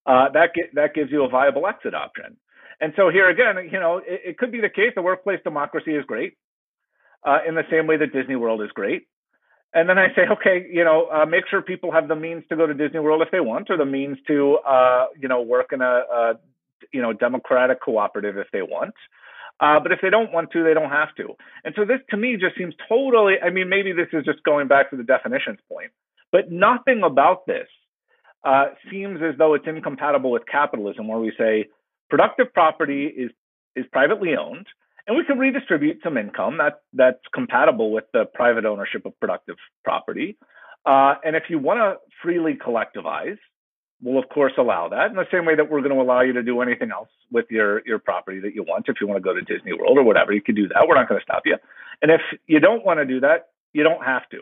[0.08, 2.38] uh, that get, that gives you a viable exit option.
[2.80, 5.94] And so here again, you know, it, it could be the case the workplace democracy
[5.96, 6.34] is great,
[7.28, 9.08] uh, in the same way that Disney World is great.
[9.74, 12.56] And then I say, okay, you know, uh, make sure people have the means to
[12.56, 15.74] go to Disney World if they want, or the means to, uh, you know, work
[15.74, 16.34] in a, a,
[16.94, 18.96] you know, democratic cooperative if they want.
[19.60, 21.36] Uh, but if they don't want to, they don't have to.
[21.66, 24.68] And so this to me just seems totally, I mean, maybe this is just going
[24.68, 25.92] back to the definitions point,
[26.32, 27.68] but nothing about this
[28.44, 31.66] uh, seems as though it's incompatible with capitalism, where we say
[32.10, 33.32] productive property is
[33.76, 34.68] is privately owned,
[35.08, 39.56] and we can redistribute some income that that's compatible with the private ownership of productive
[39.84, 40.38] property.
[40.86, 43.38] Uh, and if you want to freely collectivize,
[44.02, 46.34] we'll of course allow that in the same way that we're going to allow you
[46.34, 48.86] to do anything else with your your property that you want.
[48.88, 50.88] If you want to go to Disney World or whatever, you can do that.
[50.88, 51.58] We're not going to stop you.
[52.02, 54.42] And if you don't want to do that, you don't have to.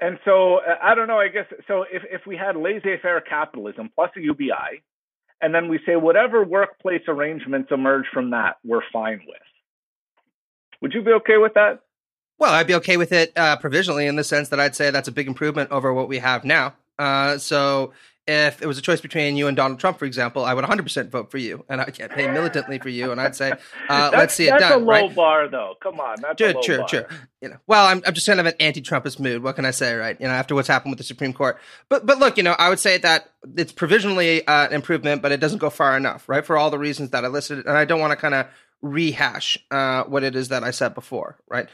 [0.00, 1.18] And so uh, I don't know.
[1.18, 1.84] I guess so.
[1.90, 4.82] If if we had laissez-faire capitalism plus a UBI,
[5.40, 9.38] and then we say whatever workplace arrangements emerge from that, we're fine with.
[10.80, 11.80] Would you be okay with that?
[12.38, 15.08] Well, I'd be okay with it uh, provisionally in the sense that I'd say that's
[15.08, 16.74] a big improvement over what we have now.
[16.96, 17.92] Uh, so
[18.28, 21.08] if it was a choice between you and Donald Trump, for example, I would 100%
[21.08, 23.54] vote for you, and I campaign militantly for you, and I'd say,
[23.88, 24.70] uh, let's see it that's done.
[24.70, 25.14] That's a low right?
[25.14, 25.74] bar, though.
[25.80, 26.88] Come on, that's sure, a low sure, bar.
[26.88, 27.08] sure.
[27.40, 29.42] You know, well, I'm, I'm just kind of an anti-Trumpist mood.
[29.42, 30.20] What can I say, right?
[30.20, 31.58] You know, after what's happened with the Supreme Court,
[31.88, 35.32] but but look, you know, I would say that it's provisionally uh, an improvement, but
[35.32, 36.44] it doesn't go far enough, right?
[36.44, 38.46] For all the reasons that I listed, and I don't want to kind of
[38.82, 41.68] rehash uh, what it is that I said before, right?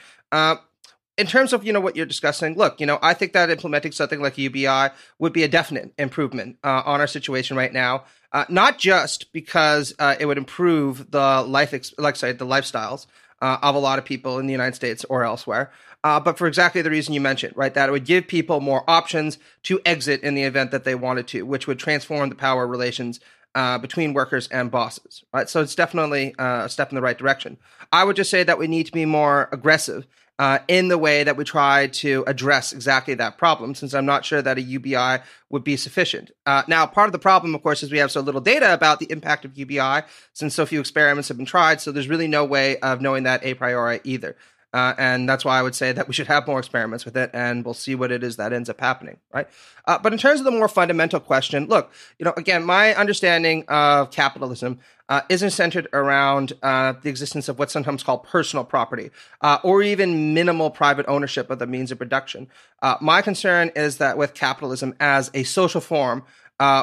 [1.17, 3.93] In terms of you know what you're discussing, look, you know, I think that implementing
[3.93, 4.89] something like UBI
[5.19, 8.05] would be a definite improvement uh, on our situation right now.
[8.33, 13.07] Uh, not just because uh, it would improve the life, ex- like say, the lifestyles
[13.41, 15.71] uh, of a lot of people in the United States or elsewhere,
[16.03, 17.73] uh, but for exactly the reason you mentioned, right?
[17.75, 21.29] That it would give people more options to exit in the event that they wanted
[21.29, 23.21] to, which would transform the power relations
[23.55, 25.49] uh, between workers and bosses, right?
[25.49, 27.57] So it's definitely uh, a step in the right direction.
[27.93, 30.07] I would just say that we need to be more aggressive
[30.39, 34.25] uh, in the way that we try to address exactly that problem, since I'm not
[34.25, 36.33] sure that a UBI would be sufficient.
[36.45, 38.99] Uh, now, part of the problem, of course, is we have so little data about
[38.99, 42.45] the impact of UBI, since so few experiments have been tried, so there's really no
[42.45, 44.37] way of knowing that a priori either.
[44.75, 47.31] Uh, and that's why I would say that we should have more experiments with it,
[47.33, 49.47] and we'll see what it is that ends up happening, right?
[49.87, 53.65] Uh, but in terms of the more fundamental question, look, you know, again, my understanding
[53.69, 59.13] of capitalism uh, isn't centered around uh, the existence of what's sometimes called personal property
[59.43, 62.49] uh, or even minimal private ownership of the means of production.
[62.83, 66.25] Uh, my concern is that with capitalism as a social form,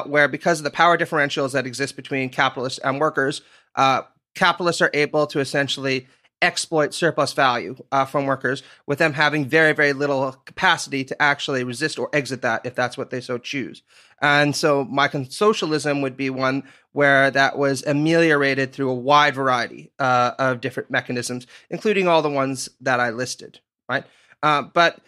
[0.06, 3.42] where because of the power differentials that exist between capitalists and workers,
[4.34, 6.06] capitalists are able to essentially
[6.42, 11.64] exploit surplus value uh, from workers with them having very very little capacity to actually
[11.64, 13.82] resist or exit that if that's what they so choose.
[14.20, 19.90] And so my socialism would be one where that was ameliorated through a wide variety
[19.98, 24.04] uh, of different mechanisms including all the ones that i listed right?
[24.42, 25.00] Uh, but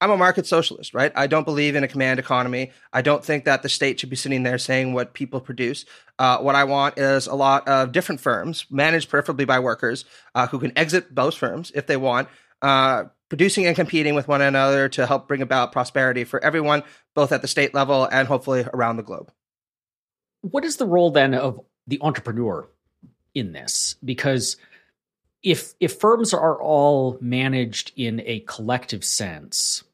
[0.00, 1.12] I'm a market socialist, right?
[1.14, 2.72] I don't believe in a command economy.
[2.92, 5.84] I don't think that the state should be sitting there saying what people produce.
[6.18, 10.46] Uh, what I want is a lot of different firms, managed preferably by workers, uh,
[10.46, 12.28] who can exit those firms if they want,
[12.62, 16.82] uh, producing and competing with one another to help bring about prosperity for everyone,
[17.14, 19.30] both at the state level and hopefully around the globe.
[20.40, 22.68] What is the role then of the entrepreneur
[23.34, 23.96] in this?
[24.02, 24.56] Because
[25.42, 29.84] if if firms are all managed in a collective sense,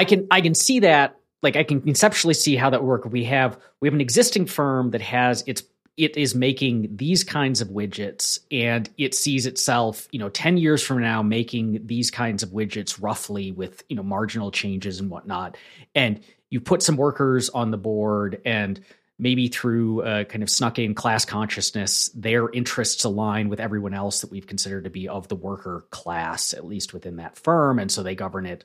[0.00, 3.04] I can I can see that like I can conceptually see how that work.
[3.04, 5.62] We have we have an existing firm that has its
[5.98, 10.82] it is making these kinds of widgets and it sees itself, you know, 10 years
[10.82, 15.58] from now making these kinds of widgets roughly with, you know, marginal changes and whatnot.
[15.94, 18.80] And you put some workers on the board and
[19.18, 24.22] maybe through a kind of snuck in class consciousness, their interests align with everyone else
[24.22, 27.78] that we've considered to be of the worker class, at least within that firm.
[27.78, 28.64] And so they govern it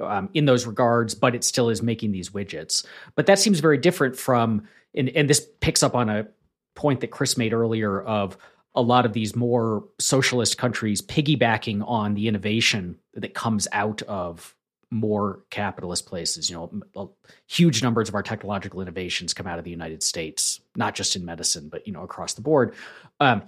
[0.00, 2.84] um, in those regards, but it still is making these widgets.
[3.14, 6.26] But that seems very different from, and, and this picks up on a
[6.74, 8.36] point that Chris made earlier of
[8.74, 14.54] a lot of these more socialist countries piggybacking on the innovation that comes out of
[14.90, 16.50] more capitalist places.
[16.50, 17.12] You know,
[17.48, 21.24] huge numbers of our technological innovations come out of the United States, not just in
[21.24, 22.74] medicine, but you know across the board.
[23.18, 23.42] Um,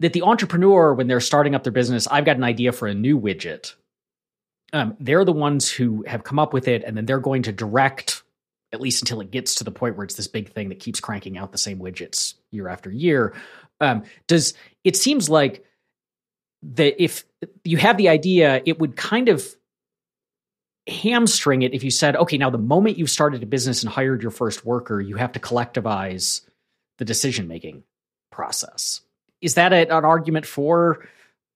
[0.00, 2.94] that the entrepreneur, when they're starting up their business, I've got an idea for a
[2.94, 3.74] new widget
[4.72, 7.52] um, they're the ones who have come up with it, and then they're going to
[7.52, 8.22] direct
[8.72, 10.98] at least until it gets to the point where it's this big thing that keeps
[10.98, 13.34] cranking out the same widgets year after year.
[13.80, 15.64] Um, does it seems like
[16.74, 17.24] that if
[17.62, 19.46] you have the idea, it would kind of
[20.88, 24.22] hamstring it if you said, okay, now the moment you've started a business and hired
[24.22, 26.42] your first worker, you have to collectivize
[26.98, 27.84] the decision making
[28.30, 29.00] process.
[29.40, 31.06] Is that a, an argument for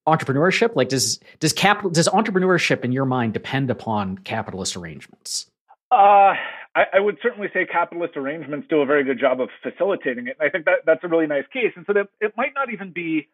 [0.09, 0.75] entrepreneurship?
[0.75, 5.51] Like, does does capital does entrepreneurship in your mind depend upon capitalist arrangements?
[5.91, 6.35] Uh,
[6.75, 10.37] I, I, would certainly say capitalist arrangements do a very good job of facilitating it.
[10.39, 11.73] I think that that's a really nice case.
[11.75, 13.29] And so that it might not even be,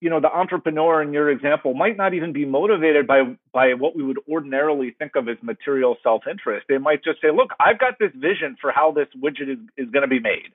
[0.00, 3.94] you know, the entrepreneur in your example might not even be motivated by by what
[3.94, 6.66] we would ordinarily think of as material self-interest.
[6.68, 9.90] They might just say, look, I've got this vision for how this widget is, is
[9.90, 10.52] going to be made.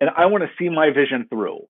[0.00, 1.66] And I want to see my vision through.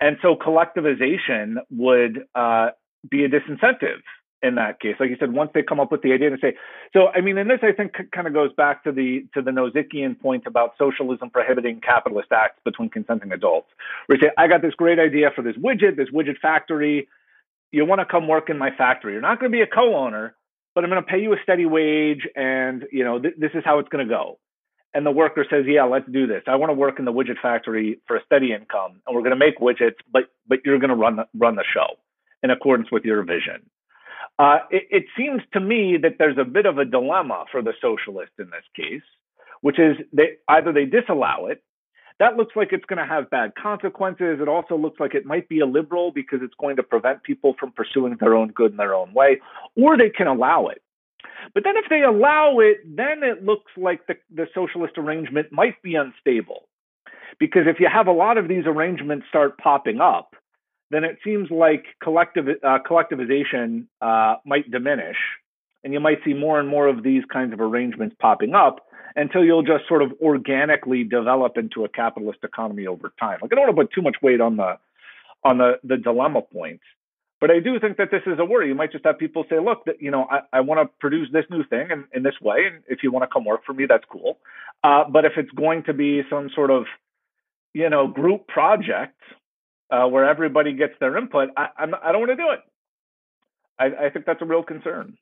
[0.00, 2.70] And so collectivization would uh,
[3.08, 4.00] be a disincentive
[4.44, 4.96] in that case.
[5.00, 6.54] Like you said, once they come up with the idea and say,
[6.92, 9.50] so I mean, and this I think kind of goes back to the to the
[9.50, 13.68] Nozickian point about socialism prohibiting capitalist acts between consenting adults.
[14.06, 17.08] Where you say, I got this great idea for this widget, this widget factory.
[17.72, 19.14] You want to come work in my factory?
[19.14, 20.36] You're not going to be a co-owner,
[20.74, 23.62] but I'm going to pay you a steady wage, and you know th- this is
[23.64, 24.38] how it's going to go.
[24.92, 26.44] And the worker says, yeah, let's do this.
[26.46, 29.30] I want to work in the widget factory for a steady income, and we're going
[29.30, 31.96] to make widgets, but but you're going to run the, run the show
[32.44, 33.68] in accordance with your vision.
[34.38, 37.72] Uh, it, it seems to me that there's a bit of a dilemma for the
[37.80, 39.02] socialists in this case,
[39.62, 41.62] which is they either they disallow it.
[42.20, 44.38] That looks like it's going to have bad consequences.
[44.40, 47.72] It also looks like it might be illiberal because it's going to prevent people from
[47.72, 49.40] pursuing their own good in their own way,
[49.74, 50.82] or they can allow it.
[51.54, 55.80] But then if they allow it, then it looks like the, the socialist arrangement might
[55.82, 56.68] be unstable.
[57.40, 60.36] Because if you have a lot of these arrangements start popping up,
[60.94, 65.16] then it seems like collective uh, collectivization uh, might diminish,
[65.82, 68.86] and you might see more and more of these kinds of arrangements popping up
[69.16, 73.38] until you'll just sort of organically develop into a capitalist economy over time.
[73.40, 74.78] Like I don't want to put too much weight on the
[75.42, 76.80] on the the dilemma point,
[77.40, 78.68] but I do think that this is a worry.
[78.68, 81.28] You might just have people say, look, that you know, I, I want to produce
[81.32, 83.74] this new thing in, in this way, and if you want to come work for
[83.74, 84.38] me, that's cool.
[84.82, 86.84] Uh, but if it's going to be some sort of
[87.74, 89.20] you know group project
[89.90, 92.60] uh, where everybody gets their input, I, I'm, I do not want to do it.
[93.78, 95.16] I, I, think that's a real concern.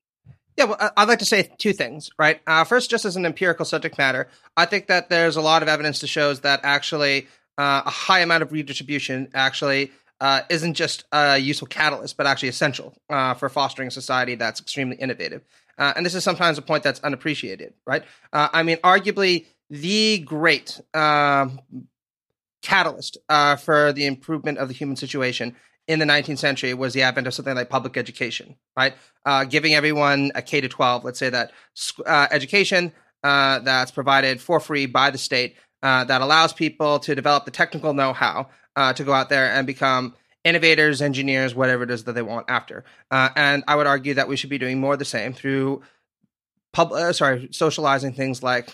[0.57, 2.41] Yeah, well, I'd like to say two things, right?
[2.47, 5.69] Uh, first, just as an empirical subject matter, I think that there's a lot of
[5.69, 11.05] evidence to shows that actually uh, a high amount of redistribution actually uh, isn't just
[11.13, 15.43] a useful catalyst, but actually essential uh, for fostering a society that's extremely innovative.
[15.79, 18.05] Uh, and this is sometimes a point that's unappreciated, right?
[18.33, 21.61] Uh, I mean, arguably the great um,
[22.63, 25.55] catalyst uh, for the improvement of the human situation
[25.89, 28.95] in the 19th century was the advent of something like public education, right?
[29.27, 31.53] Uh, giving everyone a K to 12, let's say that
[32.07, 32.93] uh, education
[33.25, 37.51] uh, that's provided for free by the state uh, that allows people to develop the
[37.51, 42.05] technical know how uh, to go out there and become innovators, engineers, whatever it is
[42.05, 42.85] that they want after.
[43.11, 45.83] and I would argue that we should be doing more of the same through
[46.73, 48.69] pub- sorry, socializing things like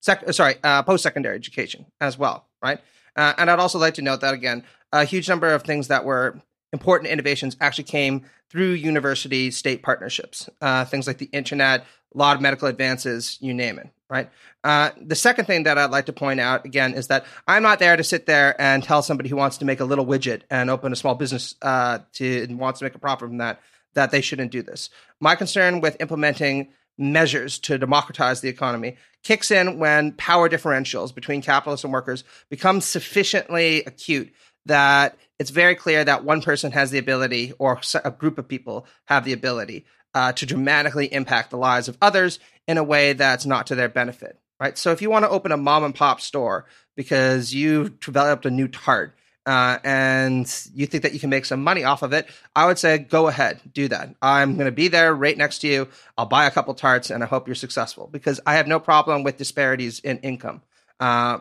[0.00, 0.54] sec- sorry,
[0.84, 2.80] post secondary education as well, right?
[3.16, 6.04] Uh, and I'd also like to note that again, a huge number of things that
[6.04, 6.40] were
[6.72, 10.48] important innovations actually came through university state partnerships.
[10.60, 11.84] Uh, things like the internet,
[12.14, 13.88] a lot of medical advances, you name it.
[14.08, 14.28] Right.
[14.64, 17.78] Uh, the second thing that I'd like to point out again is that I'm not
[17.78, 20.68] there to sit there and tell somebody who wants to make a little widget and
[20.68, 23.60] open a small business uh, to and wants to make a profit from that
[23.94, 24.90] that they shouldn't do this.
[25.20, 26.70] My concern with implementing
[27.00, 32.80] measures to democratize the economy kicks in when power differentials between capitalists and workers become
[32.80, 34.32] sufficiently acute
[34.66, 38.86] that it's very clear that one person has the ability or a group of people
[39.06, 39.84] have the ability
[40.14, 42.38] uh, to dramatically impact the lives of others
[42.68, 44.76] in a way that's not to their benefit right?
[44.76, 48.50] So if you want to open a mom and pop store because you've developed a
[48.50, 49.16] new tart
[49.46, 52.78] uh, and you think that you can make some money off of it, I would
[52.78, 54.14] say go ahead, do that.
[54.20, 55.88] I'm going to be there right next to you.
[56.18, 59.22] I'll buy a couple tarts, and I hope you're successful because I have no problem
[59.22, 60.62] with disparities in income.
[60.98, 61.38] Uh,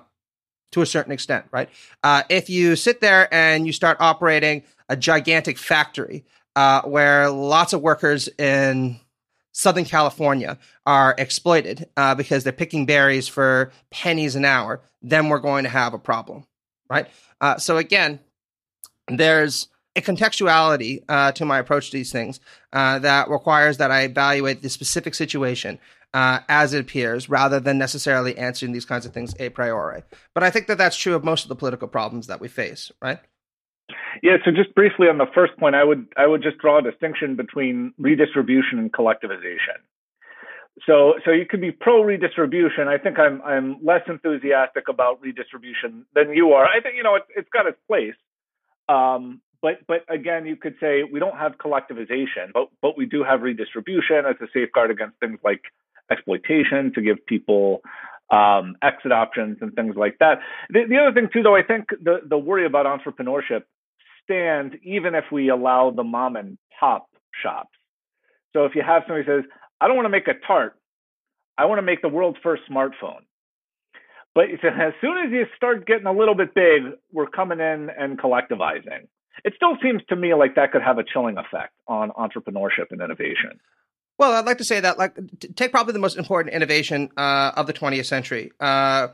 [0.72, 1.70] to a certain extent, right?
[2.04, 6.26] Uh, if you sit there and you start operating a gigantic factory
[6.56, 9.00] uh, where lots of workers in
[9.52, 15.40] Southern California are exploited uh, because they're picking berries for pennies an hour, then we're
[15.40, 16.46] going to have a problem,
[16.90, 17.08] right?
[17.42, 18.20] Uh, so again,
[19.08, 22.40] there's a contextuality uh, to my approach to these things
[22.74, 25.80] uh, that requires that I evaluate the specific situation
[26.14, 30.02] uh, as it appears, rather than necessarily answering these kinds of things a priori.
[30.34, 32.92] But I think that that's true of most of the political problems that we face,
[33.02, 33.20] right?
[34.24, 34.38] Yeah.
[34.44, 37.36] So just briefly on the first point, I would I would just draw a distinction
[37.36, 39.78] between redistribution and collectivization
[40.86, 42.88] so so you could be pro redistribution.
[42.88, 46.66] I think I'm I'm less enthusiastic about redistribution than you are.
[46.66, 48.16] I think you know it's it's got its place.
[48.88, 53.24] Um, but but again, you could say we don't have collectivization, but but we do
[53.24, 55.62] have redistribution as a safeguard against things like
[56.12, 57.82] exploitation to give people
[58.32, 60.40] um, exit options and things like that.
[60.70, 63.64] The, the other thing too, though, I think the the worry about entrepreneurship
[64.24, 67.10] stands even if we allow the mom and pop
[67.44, 67.70] shops.
[68.54, 69.50] So if you have somebody who says,
[69.82, 70.76] I don't want to make a tart.
[71.58, 73.22] I want to make the world's first smartphone.
[74.36, 78.20] But as soon as you start getting a little bit big, we're coming in and
[78.20, 79.08] collectivizing.
[79.46, 83.02] It still seems to me like that could have a chilling effect on entrepreneurship and
[83.02, 83.60] innovation.
[84.18, 85.18] Well, I'd like to say that, like,
[85.56, 89.10] take probably the most important innovation uh, of the 20th century, uh,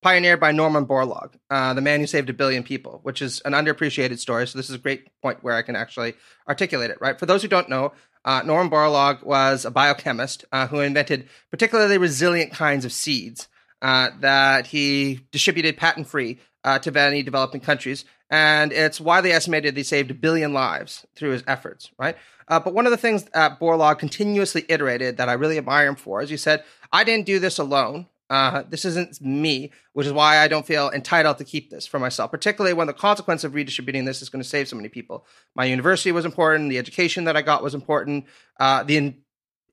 [0.00, 3.52] pioneered by Norman Borlaug, uh, the man who saved a billion people, which is an
[3.52, 4.46] underappreciated story.
[4.46, 6.14] So this is a great point where I can actually
[6.48, 6.96] articulate it.
[7.02, 7.18] Right?
[7.18, 7.92] For those who don't know,
[8.26, 13.48] uh, Norman Borlaug was a biochemist uh, who invented particularly resilient kinds of seeds
[13.80, 18.04] uh, that he distributed patent free uh, to many developing countries.
[18.28, 22.16] And it's widely estimated he saved a billion lives through his efforts, right?
[22.48, 25.94] Uh, but one of the things that Borlaug continuously iterated that I really admire him
[25.94, 28.06] for, as you said, I didn't do this alone.
[28.28, 31.98] Uh, this isn't me, which is why I don't feel entitled to keep this for
[31.98, 35.24] myself, particularly when the consequence of redistributing this is going to save so many people.
[35.54, 36.70] My university was important.
[36.70, 38.26] The education that I got was important.
[38.58, 39.14] Uh, the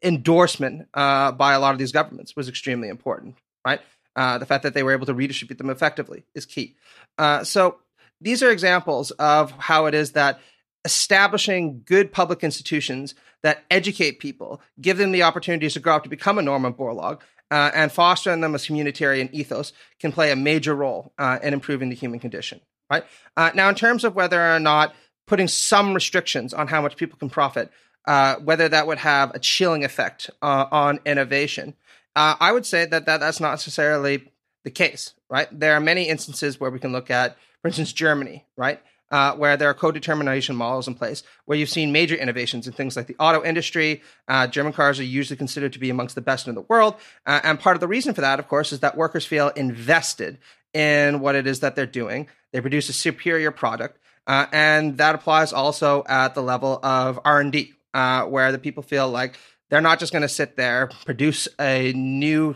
[0.04, 3.36] endorsement uh, by a lot of these governments was extremely important,
[3.66, 3.82] right?
[4.16, 6.76] Uh, the fact that they were able to redistribute them effectively is key.
[7.18, 7.80] Uh, so
[8.22, 10.39] these are examples of how it is that
[10.86, 16.10] establishing good public institutions that educate people, give them the opportunities to grow up to
[16.10, 17.22] become a Norman Borlaug,
[17.54, 21.89] uh, and fostering them as communitarian ethos can play a major role uh, in improving
[21.89, 22.60] the human condition.
[22.89, 23.06] Right
[23.38, 24.95] uh, now, in terms of whether or not
[25.28, 27.72] putting some restrictions on how much people can profit,
[28.08, 31.76] uh, whether that would have a chilling effect uh, on innovation,
[32.16, 34.32] uh, I would say that, that that's not necessarily
[34.64, 35.14] the case.
[35.30, 38.45] Right, there are many instances where we can look at, for instance, Germany.
[38.58, 38.82] Right,
[39.14, 42.97] uh, where there are co-determination models in place, where you've seen major innovations in things
[42.97, 44.01] like the auto industry.
[44.28, 46.95] Uh, German cars are usually considered to be amongst the best in the world,
[47.28, 50.39] uh, and part of the reason for that, of course, is that workers feel invested
[50.74, 52.28] in what it is that they're doing.
[52.53, 57.39] They produce a superior product, uh, and that applies also at the level of R
[57.39, 59.38] and D, uh, where the people feel like
[59.70, 62.55] they're not just going to sit there produce a new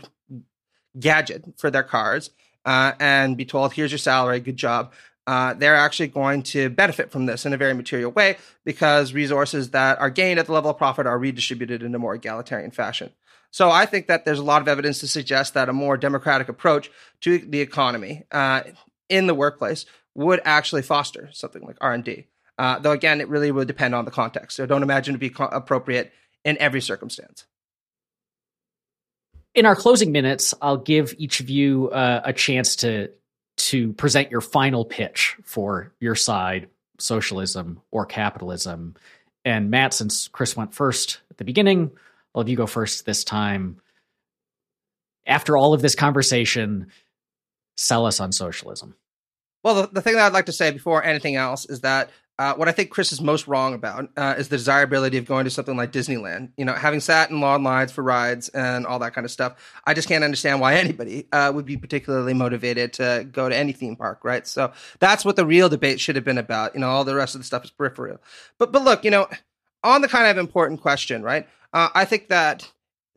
[0.98, 2.30] gadget for their cars.
[2.64, 4.92] Uh, and be told, here's your salary, good job
[5.28, 9.72] uh, they're actually going to benefit from this in a very material way because resources
[9.72, 13.10] that are gained at the level of profit are redistributed in a more egalitarian fashion.
[13.50, 16.48] So I think that there's a lot of evidence to suggest that a more democratic
[16.48, 18.62] approach to the economy uh,
[19.10, 22.24] in the workplace would actually foster something like R and D.
[22.56, 24.56] Uh, though again, it really would depend on the context.
[24.56, 26.10] So don't imagine it be co- appropriate
[26.42, 27.44] in every circumstance.
[29.54, 33.10] In our closing minutes, I'll give each of you uh, a chance to
[33.58, 38.94] to present your final pitch for your side, socialism or capitalism.
[39.44, 41.90] And Matt, since Chris went first at the beginning,
[42.34, 43.80] I'll have you go first this time.
[45.26, 46.88] After all of this conversation,
[47.76, 48.94] sell us on socialism.
[49.62, 52.54] Well, the, the thing that I'd like to say before anything else is that uh,
[52.54, 55.50] what I think Chris is most wrong about uh, is the desirability of going to
[55.50, 56.50] something like Disneyland.
[56.56, 59.56] You know, having sat in long lines for rides and all that kind of stuff,
[59.84, 63.72] I just can't understand why anybody uh, would be particularly motivated to go to any
[63.72, 64.46] theme park, right?
[64.46, 66.74] So that's what the real debate should have been about.
[66.74, 68.18] You know, all the rest of the stuff is peripheral.
[68.58, 69.28] But but look, you know,
[69.82, 71.48] on the kind of important question, right?
[71.72, 72.70] Uh, I think that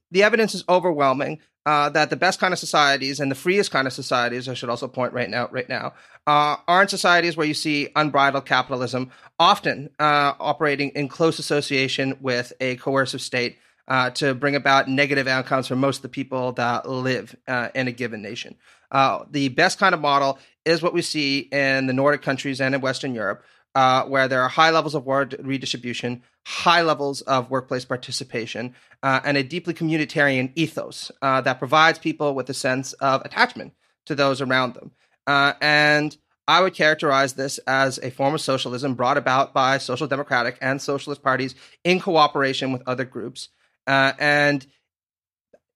[0.10, 3.88] the evidence is overwhelming uh, that the best kind of societies and the freest kind
[3.88, 5.94] of societies, I should also point right now, right now,
[6.26, 12.54] uh, aren't societies where you see unbridled capitalism, often uh, operating in close association with
[12.60, 13.58] a coercive state
[13.88, 17.88] uh, to bring about negative outcomes for most of the people that live uh, in
[17.88, 18.56] a given nation.
[18.92, 22.76] Uh, the best kind of model is what we see in the Nordic countries and
[22.76, 23.44] in Western Europe,
[23.76, 29.20] uh, where there are high levels of word redistribution, high levels of workplace participation, uh,
[29.24, 33.74] and a deeply communitarian ethos uh, that provides people with a sense of attachment
[34.06, 34.92] to those around them.
[35.28, 36.18] Uh, and
[36.48, 40.82] I would characterize this as a form of socialism brought about by social democratic and
[40.82, 43.50] socialist parties in cooperation with other groups.
[43.88, 44.66] Uh, and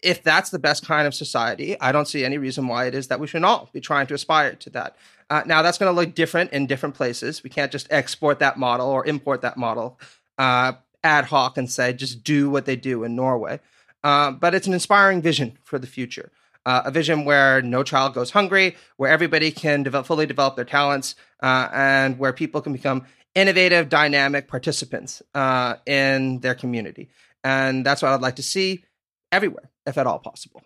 [0.04, 3.08] if that's the best kind of society, I don't see any reason why it is
[3.08, 4.96] that we should all be trying to aspire to that.
[5.30, 7.44] Uh, now, that's going to look different in different places.
[7.44, 10.00] We can't just export that model or import that model
[10.38, 10.74] uh,
[11.04, 13.60] ad hoc and say, just do what they do in Norway.
[14.04, 16.32] Uh, but it's an inspiring vision for the future.
[16.66, 20.66] Uh, a vision where no child goes hungry, where everybody can develop, fully develop their
[20.66, 23.06] talents, uh, and where people can become
[23.36, 27.10] innovative, dynamic participants uh, in their community.
[27.44, 28.84] And that's what I'd like to see
[29.32, 30.64] everywhere, if at all possible.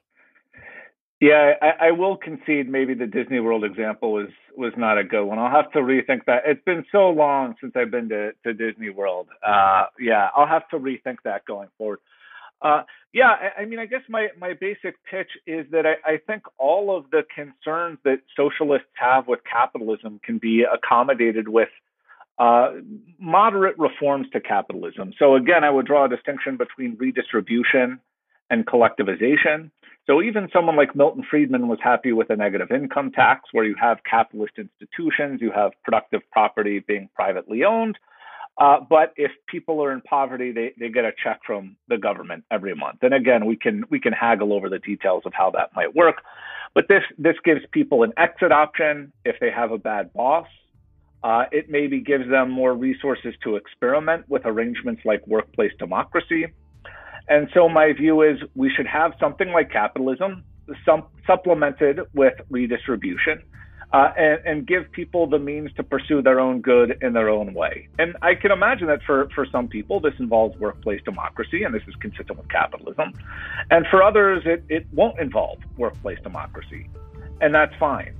[1.21, 5.25] Yeah, I, I, will concede maybe the Disney World example was was not a good
[5.25, 5.37] one.
[5.37, 6.43] I'll have to rethink that.
[6.45, 9.27] It's been so long since I've been to, to Disney World.
[9.45, 11.99] Uh, yeah, I'll have to rethink that going forward.
[12.61, 16.17] Uh, yeah, I, I, mean, I guess my, my basic pitch is that I, I
[16.25, 21.69] think all of the concerns that socialists have with capitalism can be accommodated with
[22.37, 22.71] uh,
[23.17, 25.13] moderate reforms to capitalism.
[25.17, 27.99] So again, I would draw a distinction between redistribution
[28.49, 29.71] and collectivization.
[30.09, 33.75] So even someone like Milton Friedman was happy with a negative income tax where you
[33.79, 37.95] have capitalist institutions, you have productive property being privately owned.
[38.57, 42.43] Uh, but if people are in poverty, they, they get a check from the government
[42.49, 42.97] every month.
[43.03, 46.23] And again, we can we can haggle over the details of how that might work.
[46.73, 50.47] But this this gives people an exit option if they have a bad boss.
[51.23, 56.47] Uh, it maybe gives them more resources to experiment with arrangements like workplace democracy.
[57.29, 60.43] And so my view is we should have something like capitalism
[60.85, 63.43] some, supplemented with redistribution.
[63.91, 67.53] uh, and, and, give people the means to pursue their own good in their own
[67.55, 67.87] way.
[67.97, 71.81] And I can imagine that for, for some people, this involves workplace democracy, and this
[71.87, 73.13] is consistent with capitalism.
[73.71, 76.87] And for others, it, it won't involve workplace democracy,
[77.41, 78.15] and that's fine.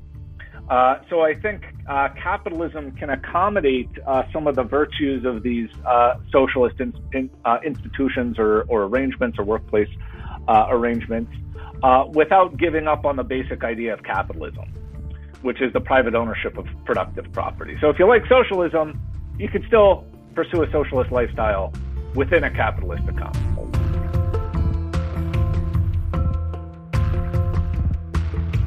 [0.69, 5.69] Uh, so I think uh, capitalism can accommodate uh, some of the virtues of these
[5.85, 9.89] uh, socialist in, in, uh, institutions or, or, arrangements or workplace
[10.47, 11.31] arrangements
[12.13, 14.65] without giving up on the basic idea of capitalism
[15.41, 17.77] which is the private ownership of productive property.
[17.79, 18.99] So if you like socialism,
[19.37, 20.05] you can still
[20.35, 21.73] pursue a socialist lifestyle
[22.13, 23.88] within a capitalist economy.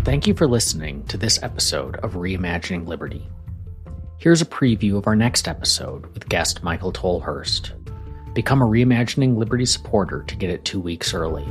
[0.05, 3.29] Thank you for listening to this episode of Reimagining Liberty.
[4.19, 7.71] Here's a preview of our next episode with guest Michael Tolhurst.
[8.35, 11.47] Become a Reimagining Liberty supporter to get it two weeks early.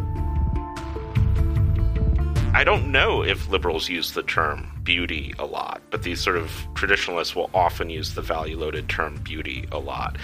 [2.53, 6.51] I don't know if liberals use the term beauty a lot, but these sort of
[6.75, 10.17] traditionalists will often use the value loaded term beauty a lot.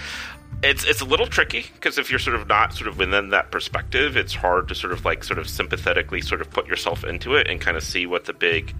[0.63, 3.51] It's it's a little tricky because if you're sort of not sort of within that
[3.51, 7.35] perspective, it's hard to sort of like sort of sympathetically sort of put yourself into
[7.35, 8.73] it and kind of see what the big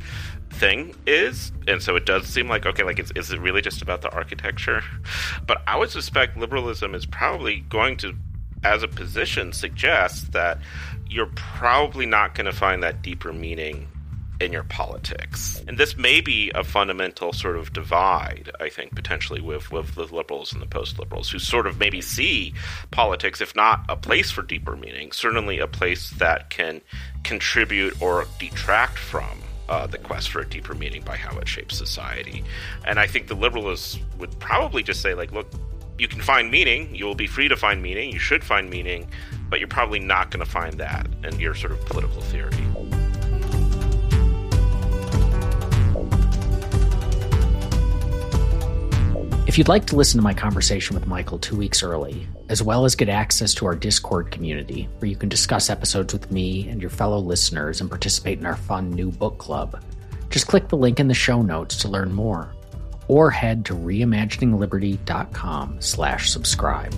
[0.50, 1.52] thing is.
[1.68, 4.82] And so it does seem like okay, like is it really just about the architecture?
[5.46, 8.16] But I would suspect liberalism is probably going to
[8.64, 10.60] as a position suggests that
[11.08, 13.88] you're probably not going to find that deeper meaning
[14.40, 15.64] in your politics.
[15.68, 20.06] And this may be a fundamental sort of divide, I think, potentially with, with the
[20.06, 22.54] liberals and the post liberals, who sort of maybe see
[22.92, 26.82] politics, if not a place for deeper meaning, certainly a place that can
[27.24, 29.42] contribute or detract from.
[29.70, 32.42] Uh, the quest for a deeper meaning by how it shapes society.
[32.86, 35.46] And I think the liberals would probably just say, like, look,
[35.98, 39.10] you can find meaning, you will be free to find meaning, you should find meaning,
[39.50, 42.54] but you're probably not going to find that in your sort of political theory.
[49.58, 52.86] If you'd like to listen to my conversation with Michael two weeks early, as well
[52.86, 56.80] as get access to our Discord community, where you can discuss episodes with me and
[56.80, 59.82] your fellow listeners and participate in our fun new book club,
[60.30, 62.54] just click the link in the show notes to learn more,
[63.08, 66.94] or head to reimaginingliberty.com slash subscribe.